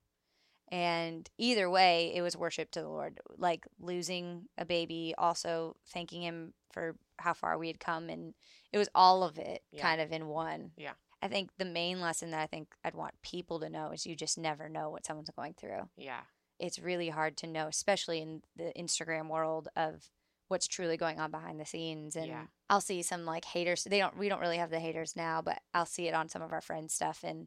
[0.71, 3.21] And either way, it was worship to the Lord.
[3.37, 8.09] Like losing a baby, also thanking Him for how far we had come.
[8.09, 8.35] And
[8.73, 9.83] it was all of it Yeah.
[9.83, 10.71] kind of in one.
[10.77, 10.93] Yeah.
[11.23, 14.17] I think the main lesson that I think I'd want people to know is you
[14.17, 15.89] just never know what someone's going through.
[15.97, 16.23] Yeah.
[16.59, 20.11] It's really hard to know, especially in the Instagram world of
[20.49, 22.17] what's truly going on behind the scenes.
[22.17, 22.45] And Yeah.
[22.69, 23.85] I'll see some like haters.
[23.85, 26.43] They don't, we don't really have the haters now, but I'll see it on some
[26.43, 27.21] of our friends' stuff.
[27.23, 27.47] And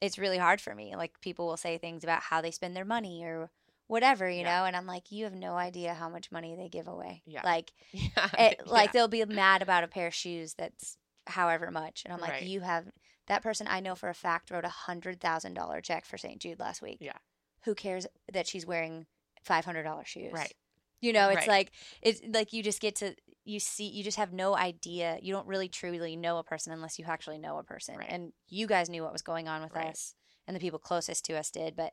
[0.00, 0.94] it's really hard for me.
[0.96, 3.50] Like people will say things about how they spend their money or
[3.88, 4.60] whatever, you Yeah.
[4.60, 7.22] know, and I'm like, you have no idea how much money they give away.
[7.26, 7.42] Yeah.
[7.44, 8.28] Like, eh, Yeah.
[8.38, 8.92] it, like yeah.
[8.92, 10.96] they'll be mad about a pair of shoes that's
[11.28, 12.42] however much, and I'm like, Right.
[12.42, 12.88] you have
[13.26, 16.40] that person I know for a fact wrote a hundred thousand dollar check for St.
[16.40, 16.98] Jude last week.
[17.00, 17.16] Yeah.
[17.64, 19.06] Who cares that she's wearing
[19.44, 20.32] five hundred dollar shoes?
[20.32, 20.54] Right.
[21.00, 21.48] You know, it's Right.
[21.48, 21.72] like
[22.02, 23.14] it's like you just get to
[23.44, 25.18] you see you just have no idea.
[25.22, 27.96] You don't really truly know a person unless you actually know a person.
[27.96, 28.08] Right.
[28.10, 30.14] And you guys knew what was going on with us,
[30.46, 31.92] and the people closest to us did, but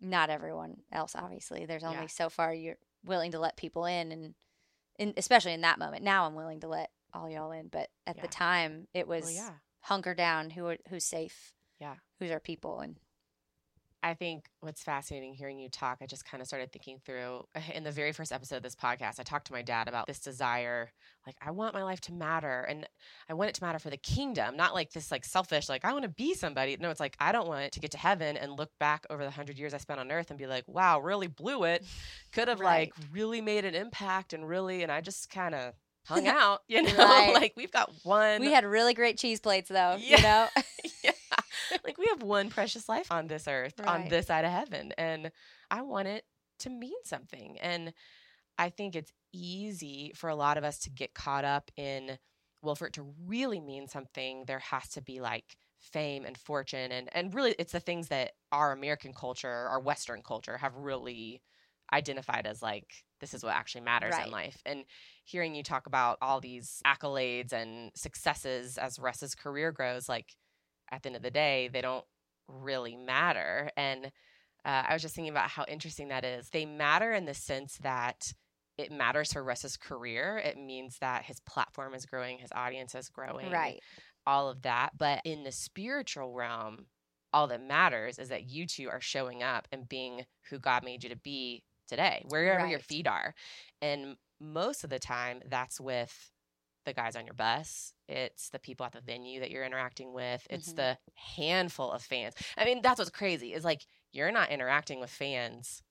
[0.00, 1.12] not everyone else.
[1.14, 2.06] Obviously, there's only Yeah.
[2.08, 4.34] so far you're willing to let people in, and
[4.98, 6.02] in, especially in that moment.
[6.04, 8.22] Now I'm willing to let all y'all in, but at Yeah.
[8.22, 9.54] the time it was Well, yeah.
[9.80, 10.50] hunker down.
[10.50, 11.52] Who are, who's safe?
[11.78, 11.96] Yeah.
[12.18, 12.80] Who's our people?
[12.80, 12.98] And
[14.02, 17.44] I think what's fascinating hearing you talk, I just kind of started thinking through
[17.74, 19.18] in the very first episode of this podcast.
[19.18, 20.92] I talked to my dad about this desire,
[21.26, 22.86] like I want my life to matter, and
[23.28, 25.92] I want it to matter for the kingdom, not like this like selfish, like I
[25.92, 26.76] want to be somebody.
[26.78, 29.24] No, it's like I don't want it to get to heaven and look back over
[29.24, 31.84] the hundred years I spent on earth and be like, wow, really blew it.
[32.32, 32.92] Could have Right.
[32.96, 35.74] like really made an impact and really, and I just kind of
[36.06, 37.34] hung out, you know, Right.
[37.34, 38.40] like we've got one.
[38.40, 39.96] we had really great cheese plates, though.
[39.98, 40.16] Yeah.
[40.16, 40.46] You know,
[41.04, 41.10] yeah.
[41.84, 44.92] Like we have one precious life on this earth, on this side of heaven.
[44.96, 45.30] And
[45.70, 46.24] I want it
[46.60, 47.58] to mean something.
[47.60, 47.92] And
[48.58, 52.18] I think it's easy for a lot of us to get caught up in,
[52.62, 56.92] well, for it to really mean something, there has to be like fame and fortune.
[56.92, 61.42] And, and really, it's the things that our American culture, our Western culture, have really
[61.92, 64.26] identified as like, this is what actually matters Right.
[64.26, 64.60] in life.
[64.66, 64.84] And
[65.24, 70.34] hearing you talk about all these accolades and successes as Russ's career grows, like,
[70.90, 72.04] at the end of the day, they don't
[72.48, 73.70] really matter.
[73.76, 74.06] And
[74.64, 76.48] uh, I was just thinking about how interesting that is.
[76.50, 78.32] They matter in the sense that
[78.78, 80.38] it matters for Russ's career.
[80.38, 83.80] It means that his platform is growing, his audience is growing, right?
[84.26, 84.90] all of that.
[84.98, 86.86] But in the spiritual realm,
[87.32, 91.02] all that matters is that you two are showing up and being who God made
[91.04, 93.34] you to be today, wherever your feet are.
[93.82, 96.30] And most of the time, that's with
[96.84, 97.94] the guys on your bus.
[98.08, 100.46] It's the people at the venue that you're interacting with.
[100.50, 100.74] It's Mhm.
[100.74, 102.34] the handful of fans.
[102.56, 105.82] I mean, that's what's crazy is like you're not interacting with fans.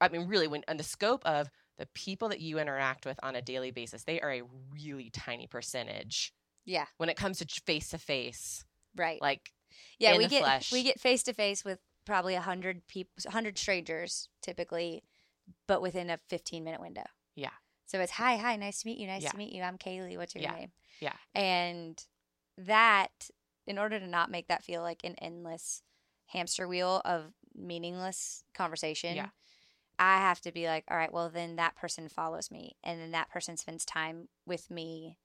[0.00, 3.36] I mean, really, when on the scope of the people that you interact with on
[3.36, 4.42] a daily basis, they are a
[4.72, 6.32] really tiny percentage
[6.64, 8.64] Yeah, when it comes to face to face.
[8.96, 9.22] right.
[9.22, 9.52] Like,
[9.98, 10.70] yeah, we get flesh.
[10.70, 15.04] we get face to face with probably a hundred people, hundred strangers typically,
[15.66, 17.04] but within a fifteen minute window.
[17.34, 17.50] Yeah.
[17.86, 19.30] So it's hi, hi, nice to meet you, nice Yeah.
[19.30, 19.62] to meet you.
[19.62, 20.16] I'm Kailey.
[20.16, 20.54] What's your Yeah.
[20.54, 20.72] name?
[21.00, 21.16] Yeah.
[21.34, 22.02] And
[22.58, 23.30] that,
[23.66, 25.82] in order to not make that feel like an endless
[26.26, 29.30] hamster wheel of meaningless conversation, Yeah.
[29.98, 32.76] I have to be like, all right, well, then that person follows me.
[32.82, 35.18] And then that person spends time with me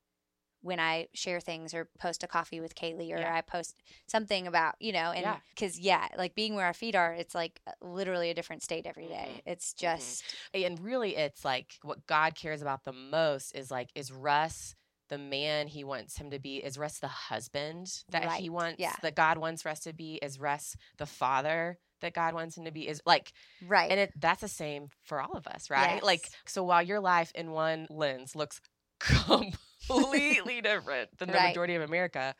[0.66, 3.36] when I share things or post a coffee with Kailey or Yeah.
[3.36, 3.76] I post
[4.08, 6.08] something about, you know, and because, yeah.
[6.18, 9.30] like being where our feet are, it's like literally a different state every day.
[9.36, 9.42] Mhm.
[9.46, 10.24] It's just,
[10.56, 14.74] and really, it's like what God cares about the most is like, is Russ
[15.10, 16.58] the man he wants him to be?
[16.58, 18.96] Is Russ the husband that he wants, Yeah.
[19.04, 20.16] that God wants Russ to be?
[20.16, 23.32] Is Russ the father that God wants him to be is like
[23.68, 23.90] right.
[23.92, 26.04] and it that's the same for all of us, right?
[26.04, 28.60] Like so while your life in one lens looks
[29.00, 29.60] completely
[30.62, 31.50] different than the Right.
[31.50, 32.36] majority of America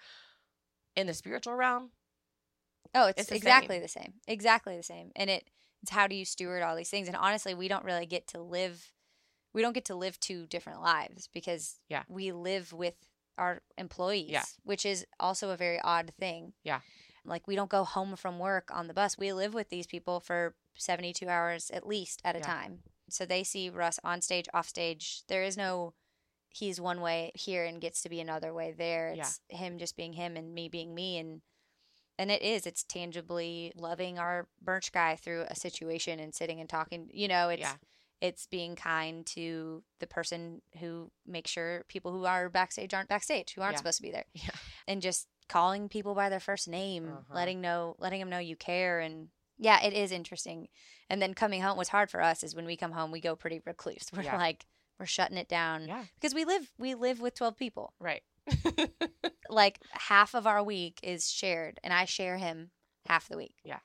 [0.96, 1.92] in the spiritual realm,
[2.94, 4.14] Oh, it's, It's the exactly the same.
[4.28, 5.12] Exactly the same.
[5.16, 5.50] And it
[5.82, 7.08] it's how do you steward all these things?
[7.08, 8.92] And honestly, we don't really get to live
[9.54, 12.04] we don't get to live two different lives because Yeah.
[12.10, 12.96] we live with
[13.38, 14.44] our employees, Yeah.
[14.64, 16.54] which is also a very odd thing.
[16.64, 16.82] Yeah.
[17.26, 19.18] Like we don't go home from work on the bus.
[19.18, 22.46] We live with these people for 72 hours at least at a Yeah.
[22.46, 22.84] time.
[23.10, 25.24] So they see Russ on stage, off stage.
[25.28, 25.94] There is no
[26.58, 29.14] he's one way here and gets to be another way there.
[29.16, 29.24] Yeah.
[29.24, 31.42] It's him just being him and me being me and
[32.18, 36.70] and it is it's tangibly loving our birch guy through a situation and sitting and
[36.70, 37.74] talking you know it's Yeah.
[38.22, 43.54] it's being kind to the person who makes sure people who are backstage aren't backstage
[43.54, 43.78] who aren't Yeah.
[43.80, 44.56] supposed to be there Yeah.
[44.88, 47.34] and just calling people by their first name Uh-huh.
[47.36, 49.28] letting know letting them know you care and
[49.58, 50.70] yeah it is interesting
[51.10, 53.36] and then coming home what's hard for us is when we come home we go
[53.36, 54.38] pretty recluse we're Yeah.
[54.38, 54.66] like
[55.00, 56.04] we're shutting it down Yeah.
[56.16, 58.24] because we live we live with 12 people Right.
[59.50, 62.72] like half of our week is shared and I share him
[63.08, 63.56] half the week.
[63.64, 63.80] Yeah.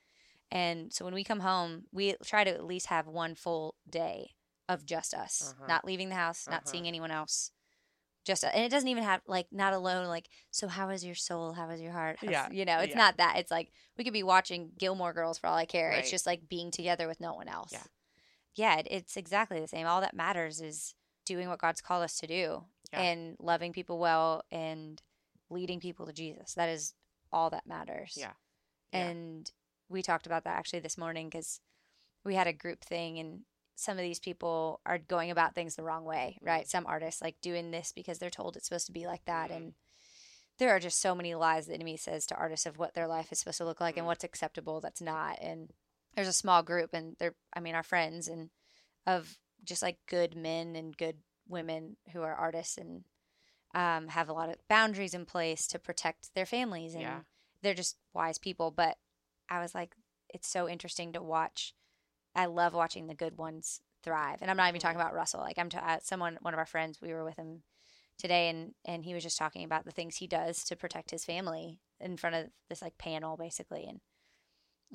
[0.50, 4.30] And so when we come home, we try to at least have one full day
[4.68, 5.66] of just us, Uh-huh.
[5.68, 6.70] not leaving the house, not Uh-huh.
[6.70, 7.52] seeing anyone else.
[8.24, 11.54] Just and it doesn't even have like not alone like so how is your soul
[11.54, 12.98] how is your heart How's- Yeah, you know it's yeah.
[12.98, 15.98] not that it's like we could be watching Gilmore Girls for all I care Right.
[16.00, 17.82] it's just like being together with no one else Yeah.
[18.56, 20.94] yeah it, it's exactly the same all that matters is
[21.34, 23.00] doing what God's called us to do Yeah.
[23.02, 25.00] and loving people well and
[25.48, 26.54] leading people to Jesus.
[26.54, 26.94] That is
[27.32, 28.14] all that matters.
[28.16, 28.32] Yeah.
[28.92, 29.08] Yeah.
[29.08, 29.50] And
[29.88, 31.60] we talked about that actually this morning because
[32.24, 33.44] we had a group thing and
[33.76, 36.68] some of these people are going about things the wrong way, right?
[36.68, 39.50] Some artists like doing this because they're told it's supposed to be like that.
[39.50, 39.56] Mhm.
[39.56, 39.74] And
[40.58, 43.30] there are just so many lies the enemy says to artists of what their life
[43.32, 44.08] is supposed to look like and Mhm.
[44.08, 45.38] what's acceptable, that's not.
[45.40, 45.72] And
[46.14, 48.50] there's a small group and they're, I mean, our friends and
[49.06, 53.04] of just like good men and good women who are artists and
[53.74, 57.20] um, have a lot of boundaries in place to protect their families and Yeah.
[57.62, 58.70] they're just wise people.
[58.70, 58.98] But
[59.48, 59.94] i was like
[60.32, 61.74] it's so interesting to watch.
[62.36, 64.38] I love watching the good ones thrive.
[64.40, 65.02] And i'm not even talking Mhm.
[65.02, 65.40] about russell.
[65.40, 67.62] Like i'm t- uh, someone one of our friends we were with him
[68.18, 71.24] today and and he was just talking about the things he does to protect his
[71.24, 73.84] family in front of this like panel basically.
[73.86, 74.00] And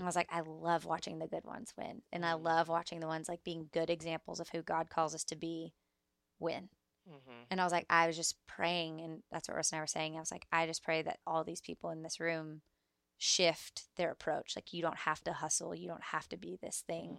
[0.02, 2.02] I was like, I love watching the good ones win.
[2.12, 2.44] And I Mhm.
[2.44, 5.74] love watching the ones like being good examples of who God calls us to be
[6.40, 6.70] win.
[7.10, 7.44] Mm-hmm.
[7.50, 9.88] And I was like, I was just praying, and that's what Russ and I were
[9.88, 10.16] saying.
[10.18, 12.62] I was like, I just pray that all these people in this room
[13.18, 14.56] shift their approach.
[14.56, 15.74] Like, you don't have to hustle.
[15.76, 17.18] You don't have to be this thing.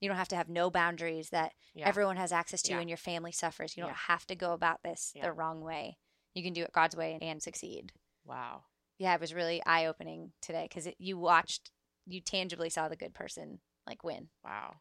[0.00, 1.78] You don't have to have no boundaries that Mm-hmm.
[1.80, 1.88] Yeah.
[1.88, 2.80] everyone has access to Yeah.
[2.80, 3.76] and your family suffers.
[3.76, 5.98] You don't have to go about this the wrong way.
[6.34, 7.92] You can do it God's way and succeed.
[8.24, 8.64] wow.
[8.98, 11.70] Yeah, it was really eye opening today because you watched,
[12.06, 14.28] you tangibly saw the good person like win.
[14.44, 14.76] Wow.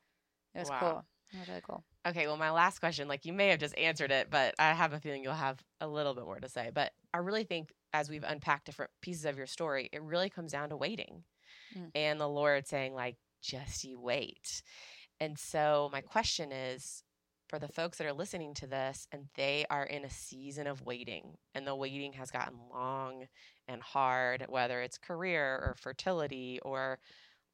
[0.53, 0.79] It was Wow.
[0.79, 1.05] cool.
[1.33, 1.83] It was really cool.
[2.07, 4.93] Okay, well, my last question, like you may have just answered it, but I have
[4.93, 6.69] a feeling you'll have a little bit more to say.
[6.73, 10.51] But I really think as we've unpacked different pieces of your story, it really comes
[10.51, 11.23] down to waiting
[11.75, 11.91] Mm.
[11.95, 14.61] and the Lord saying, like, just you wait.
[15.19, 17.03] And so, my question is
[17.47, 20.81] for the folks that are listening to this and they are in a season of
[20.81, 23.27] waiting, and the waiting has gotten long
[23.67, 26.99] and hard, whether it's career or fertility or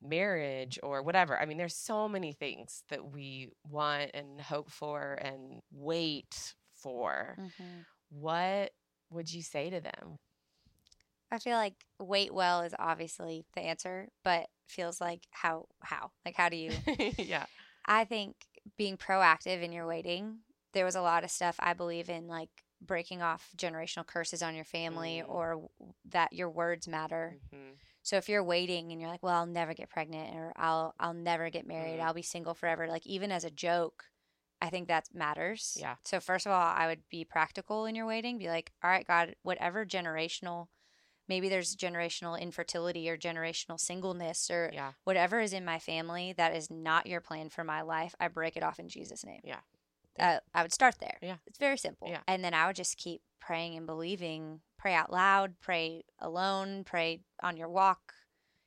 [0.02, 1.39] marriage or whatever.
[1.39, 7.38] I mean, there's so many things that we want and hope for and wait for.
[7.39, 7.82] Mm-hmm.
[8.10, 8.72] What
[9.10, 10.18] would you say to them?
[11.32, 16.36] I feel like wait well is obviously the answer, but feels like how how like
[16.36, 16.72] how do you?
[17.18, 17.46] yeah.
[17.86, 18.36] I think
[18.78, 20.39] being proactive in your waiting.
[20.74, 22.49] There was a lot of stuff I believe in, like
[22.82, 25.30] breaking off generational curses on your family, Mm.
[25.30, 25.70] or
[26.05, 27.38] that your words matter.
[27.53, 27.78] Mhm.
[28.03, 31.14] So if you're waiting and you're like, "Well, I'll never get pregnant," or "I'll I'll
[31.14, 32.03] never get married," Mhm.
[32.03, 34.05] "I'll be single forever," like even as a joke,
[34.62, 35.78] I think that matters.
[35.80, 35.97] Yeah.
[36.03, 38.38] So first of all, I would be practical in your waiting.
[38.39, 40.70] Be like, "All right, God, whatever generational."
[41.32, 44.92] Maybe there's generational infertility or generational singleness or Yeah.
[45.06, 48.58] whatever is in my family that is not your plan for my life, I break
[48.58, 49.40] it off in Jesus' name.
[49.46, 49.62] Yeah.
[50.20, 51.18] Uh, I would start there.
[51.22, 51.38] Yeah.
[51.48, 52.10] It's very simple.
[52.10, 52.20] Yeah.
[52.28, 57.22] And then I would just keep praying and believing, pray out loud, pray alone, pray
[57.42, 58.14] on your walk,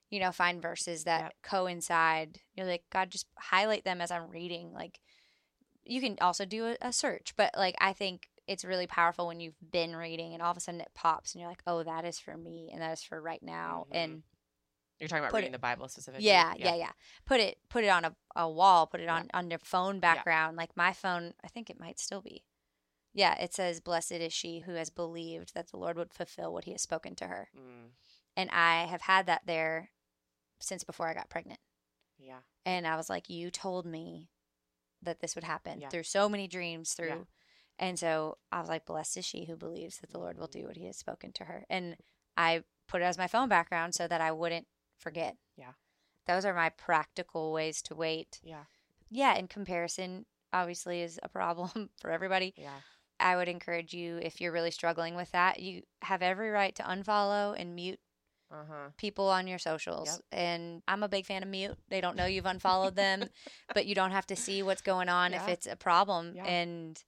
[0.09, 1.35] you know, find verses that Yep.
[1.43, 2.41] coincide.
[2.55, 4.73] You're like, God, just highlight them as I'm reading.
[4.73, 5.01] Like,
[5.85, 9.41] you can also do a, a search, but like, I think it's really powerful when
[9.41, 12.05] you've been reading and all of a sudden it pops and you're like, oh, that
[12.05, 13.87] is for me and that is for right now.
[13.91, 13.97] Mhm.
[13.97, 14.23] And
[14.99, 16.27] You're talking about reading it- the Bible specifically.
[16.27, 16.93] yeah, yeah, yeah.
[17.27, 20.57] Put it put it on a, a wall, put it on on your phone background.
[20.57, 22.45] Like my phone, I think it might still be.
[23.17, 26.65] Yeah, it says, Blessed is she who has believed that the Lord would fulfill what
[26.65, 27.49] he has spoken to her.
[27.57, 27.91] Mm,
[28.37, 29.93] And I have had that there
[30.61, 31.61] since before I got pregnant.
[32.19, 32.41] Yeah.
[32.67, 34.31] And I was like, You told me
[35.03, 35.91] that this would happen Yeah.
[35.91, 37.27] through so many dreams, through.
[37.79, 37.87] Yeah.
[37.87, 40.67] And so I was like, Blessed is she who believes that the Lord will do
[40.67, 41.65] what he has spoken to her.
[41.69, 41.97] And
[42.37, 44.67] I put it as my phone background so that I wouldn't
[44.99, 45.37] forget.
[45.57, 45.73] Yeah.
[46.27, 48.41] Those are my practical ways to wait.
[48.43, 48.65] Yeah.
[49.11, 49.35] Yeah.
[49.37, 52.55] In comparison, obviously, is a problem for everybody.
[52.57, 52.81] Yeah.
[53.21, 56.83] I would encourage you, if you're really struggling with that, you have every right to
[56.83, 58.01] unfollow and mute
[58.51, 58.89] Uh huh.
[58.97, 60.21] people on your socials.
[60.33, 61.77] And I'm a big fan of mute.
[61.89, 63.29] They don't know you've unfollowed them,
[63.73, 66.33] but you don't have to see what's going on if it's a problem.
[66.35, 66.45] Yeah.
[66.45, 67.03] And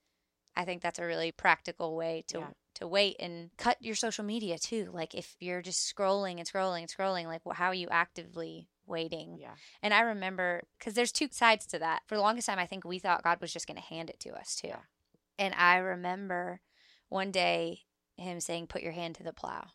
[0.56, 2.48] I think that's a really practical way to Yeah.
[2.74, 4.90] to wait and cut your social media too.
[4.92, 9.38] Like if you're just scrolling and scrolling and scrolling, like how are you actively waiting?
[9.40, 9.54] Yeah.
[9.82, 12.02] And I remember because there's two sides to that.
[12.06, 14.20] For the longest time, I think we thought God was just going to hand it
[14.20, 14.68] to us too.
[14.68, 14.80] Yeah.
[15.38, 16.60] And I remember
[17.08, 17.82] one day
[18.16, 19.68] him saying, "Put your hand to the plow."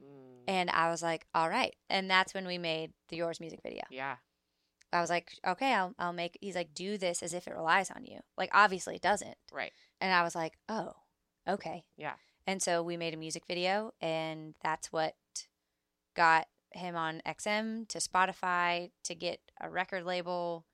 [0.00, 0.44] Mm.
[0.48, 1.74] And I was like, all right.
[1.88, 3.82] And that's when we made the Yours music video.
[3.90, 4.16] Yeah.
[4.92, 7.90] I was like, okay, I'll, I'll make, he's like, do this as if it relies
[7.90, 8.20] on you.
[8.36, 9.36] Like, obviously it doesn't.
[9.52, 9.72] Right.
[10.00, 10.94] And I was like, oh,
[11.48, 11.84] okay.
[11.96, 12.14] Yeah.
[12.46, 15.14] And so we made a music video, and that's what
[16.16, 20.64] got him on XM to Spotify to get a record label,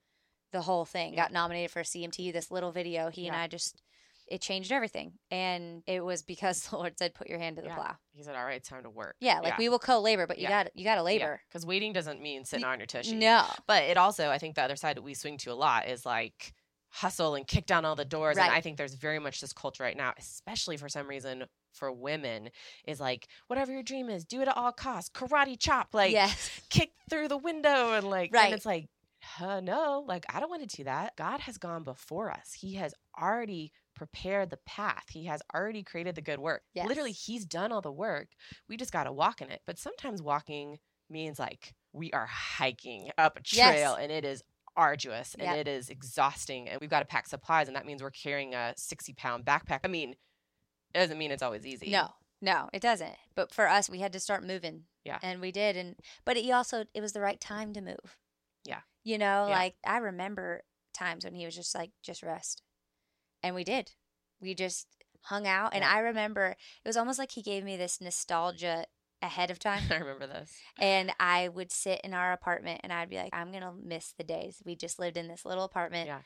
[0.53, 1.13] the whole thing.
[1.13, 1.25] Yeah.
[1.25, 3.11] Got nominated for a CMT, this little video.
[3.11, 3.83] He and I just,
[4.29, 5.13] it changed everything.
[5.31, 7.75] And it was because the Lord said, put your hand to the Yeah.
[7.77, 7.97] plow.
[8.13, 10.45] He said, "All right, it's time to work." Yeah, like we will co-labor, but you
[10.45, 10.65] Yeah.
[10.65, 11.41] got you got to labor.
[11.49, 13.15] Because waiting doesn't mean sitting on your tushy.
[13.15, 15.87] No, But it also, I think the other side that we swing to a lot
[15.89, 16.55] is like
[16.89, 18.39] hustle and kick down all the doors.
[18.39, 21.93] And I think there's very much this culture right now, especially for some reason for
[21.93, 22.49] women,
[22.87, 25.11] is like whatever your dream is, do it at all costs.
[25.11, 28.47] Karate chop, like yes, kick through the window and like Right.
[28.47, 28.89] and it's like
[29.41, 32.75] uh, no like i don't want to do that god has gone before us he
[32.75, 36.87] has already prepared the path he has already created the good work Yes.
[36.87, 38.29] literally he's done all the work
[38.69, 40.79] we just got to walk in it but sometimes walking
[41.11, 43.75] means like we are hiking up a Yes.
[43.75, 44.43] trail and it is
[44.77, 45.57] arduous and Yep.
[45.57, 48.75] it is exhausting and we've got to pack supplies and that means we're carrying a
[48.77, 50.11] 60 pound backpack i mean
[50.95, 52.11] it doesn't mean it's always easy no,
[52.43, 53.15] no, it doesn't.
[53.35, 54.85] But for us, we had to start moving.
[55.05, 55.19] Yeah.
[55.23, 55.75] and we did.
[55.77, 58.19] And but he also it was the right time to move.
[58.65, 58.81] Yeah.
[59.05, 59.55] you know, Yeah.
[59.59, 62.63] like I remember times when he was just like, just rest,
[63.47, 63.93] and we did.
[64.41, 64.87] We just
[65.23, 65.83] hung out, and.
[65.85, 66.49] I remember
[66.85, 68.85] it was almost like he gave me this nostalgia
[69.23, 69.83] ahead of time.
[69.91, 73.51] i remember this And I would sit in our apartment and I'd be like, I'm
[73.51, 74.63] going to miss the days.
[74.65, 76.21] We just lived in this little apartment, Yeah.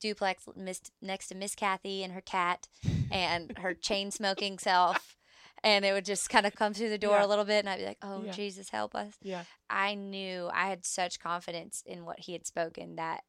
[0.00, 2.66] duplex missed, next to Miss Kathy and her cat
[3.10, 5.16] and her chain smoking self.
[5.62, 7.26] And it would just kind of come through the door Yeah.
[7.26, 7.58] a little bit.
[7.60, 8.32] And I'd be like, oh, Yeah.
[8.32, 9.12] Jesus, help us.
[9.22, 13.22] yeah I knew I had such confidence in what he had spoken that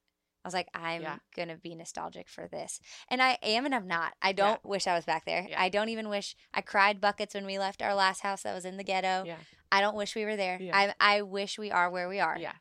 [0.43, 1.17] I was like, I'm Yeah.
[1.35, 2.79] going to be nostalgic for this.
[3.09, 4.13] And I am and I'm not.
[4.21, 5.45] I don't wish I was back there.
[5.47, 5.61] Yeah.
[5.61, 8.65] I don't even wish I cried buckets when we left our last house that was
[8.65, 9.23] in the ghetto.
[9.25, 9.37] yeah
[9.71, 10.57] I don't wish we were there.
[10.59, 10.75] Yeah.
[10.77, 12.37] I I wish we are where we are.
[12.39, 12.55] yeah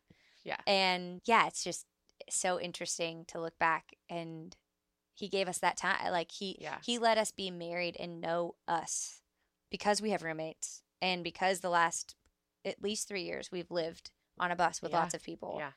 [0.44, 0.58] yeah.
[0.66, 1.86] And yeah, it's just
[2.28, 4.56] so interesting to look back and
[5.14, 6.78] he gave us that time like he Yeah.
[6.84, 9.20] he let us be married and know us
[9.70, 12.14] because we have roommates and because the last
[12.64, 15.00] at least 3 years we've lived on a bus with Yeah.
[15.00, 15.56] lots of people.
[15.58, 15.72] yeah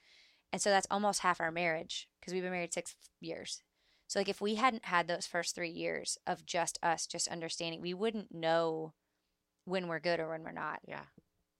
[0.53, 3.61] And so that's almost half our marriage because we've been married 6 years.
[4.07, 7.81] So like if we hadn't had those first 3 years of just us just understanding,
[7.81, 8.93] we wouldn't know
[9.65, 10.79] when we're good or when we're not.
[10.87, 11.03] yeah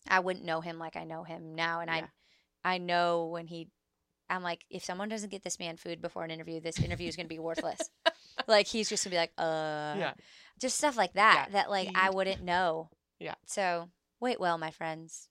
[0.07, 2.07] I wouldn't know him like I know him now, and Yeah.
[2.63, 3.69] I I know when he.
[4.29, 7.15] I'm like, if someone doesn't get this man food before an interview, this interview is
[7.17, 7.89] going to be worthless.
[8.47, 10.13] like he's just gonna be like, uh, yeah
[10.59, 11.53] just stuff like that Yeah.
[11.53, 12.89] that like I wouldn't know.
[13.19, 13.35] Yeah.
[13.45, 13.89] So
[14.19, 15.29] wait well, my friends.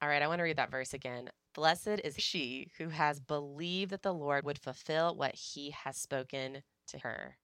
[0.00, 1.30] All right, I want to read that verse again.
[1.54, 6.62] Blessed is she who has believed that the Lord would fulfill what he has spoken
[6.88, 7.36] to her.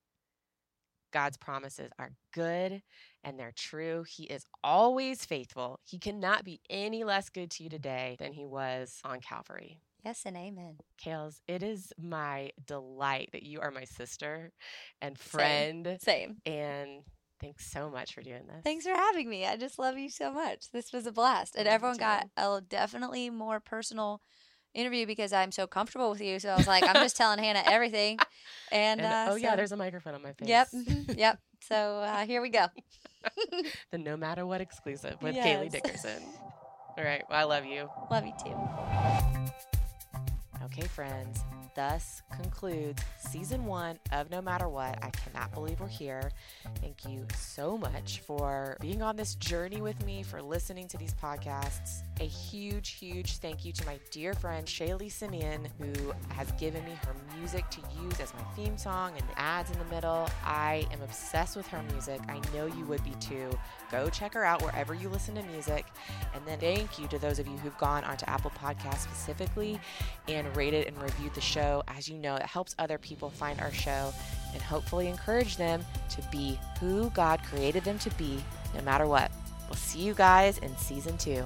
[1.12, 2.82] God's promises are good
[3.24, 4.04] and they're true.
[4.09, 5.80] He is always faithful.
[5.84, 9.80] He cannot be any less good to you today than he was on Calvary.
[10.04, 10.76] Yes and amen.
[11.02, 14.52] Kales, it is my delight that you are my sister
[15.02, 15.98] and friend.
[16.00, 16.36] Same.
[16.46, 17.02] And
[17.41, 18.62] thanks so much for doing this.
[18.64, 19.47] Thanks for having me.
[19.47, 20.70] I just love you so much.
[20.72, 24.20] This was a blast, and everyone got a definitely more personal
[24.74, 26.39] interview because I'm so comfortable with you.
[26.39, 28.18] So I was like, I'm just telling Hannah everything.
[28.70, 30.49] And, And, uh, oh, yeah, there's a microphone on my face.
[30.49, 30.68] Yep.
[30.74, 31.39] mhm, Yep.
[31.62, 32.66] So uh, here we go.
[33.91, 36.22] the No Matter What exclusive with Kailey Dickerson.
[36.97, 37.24] All right.
[37.28, 37.89] Well, I love you.
[38.11, 38.57] Love you too.
[40.64, 41.41] Okay, friends.
[41.79, 44.99] Thus concludes season one of No Matter What.
[45.01, 46.33] I cannot believe we're here.
[46.81, 51.14] Thank you so much for being on this journey with me, for listening to these
[51.14, 52.03] podcasts.
[52.18, 56.99] A huge, huge thank you to my dear friend Shaylee Simeon, who has given me
[57.07, 60.29] her music to use as my theme song and the ads in the middle.
[60.45, 62.20] I am obsessed with her music.
[62.29, 63.57] I know you would be too.
[63.93, 65.87] Go check her out wherever you listen to music.
[66.35, 69.79] And then thank you to those of you who've gone onto Apple Podcasts specifically
[70.26, 71.82] and rated and reviewed the show.
[71.88, 74.12] As you know, it helps other people find our show
[74.52, 78.42] and hopefully encourage them to be who God created them to be,
[78.74, 79.30] no matter what.
[79.68, 81.44] We'll see you guys in season two.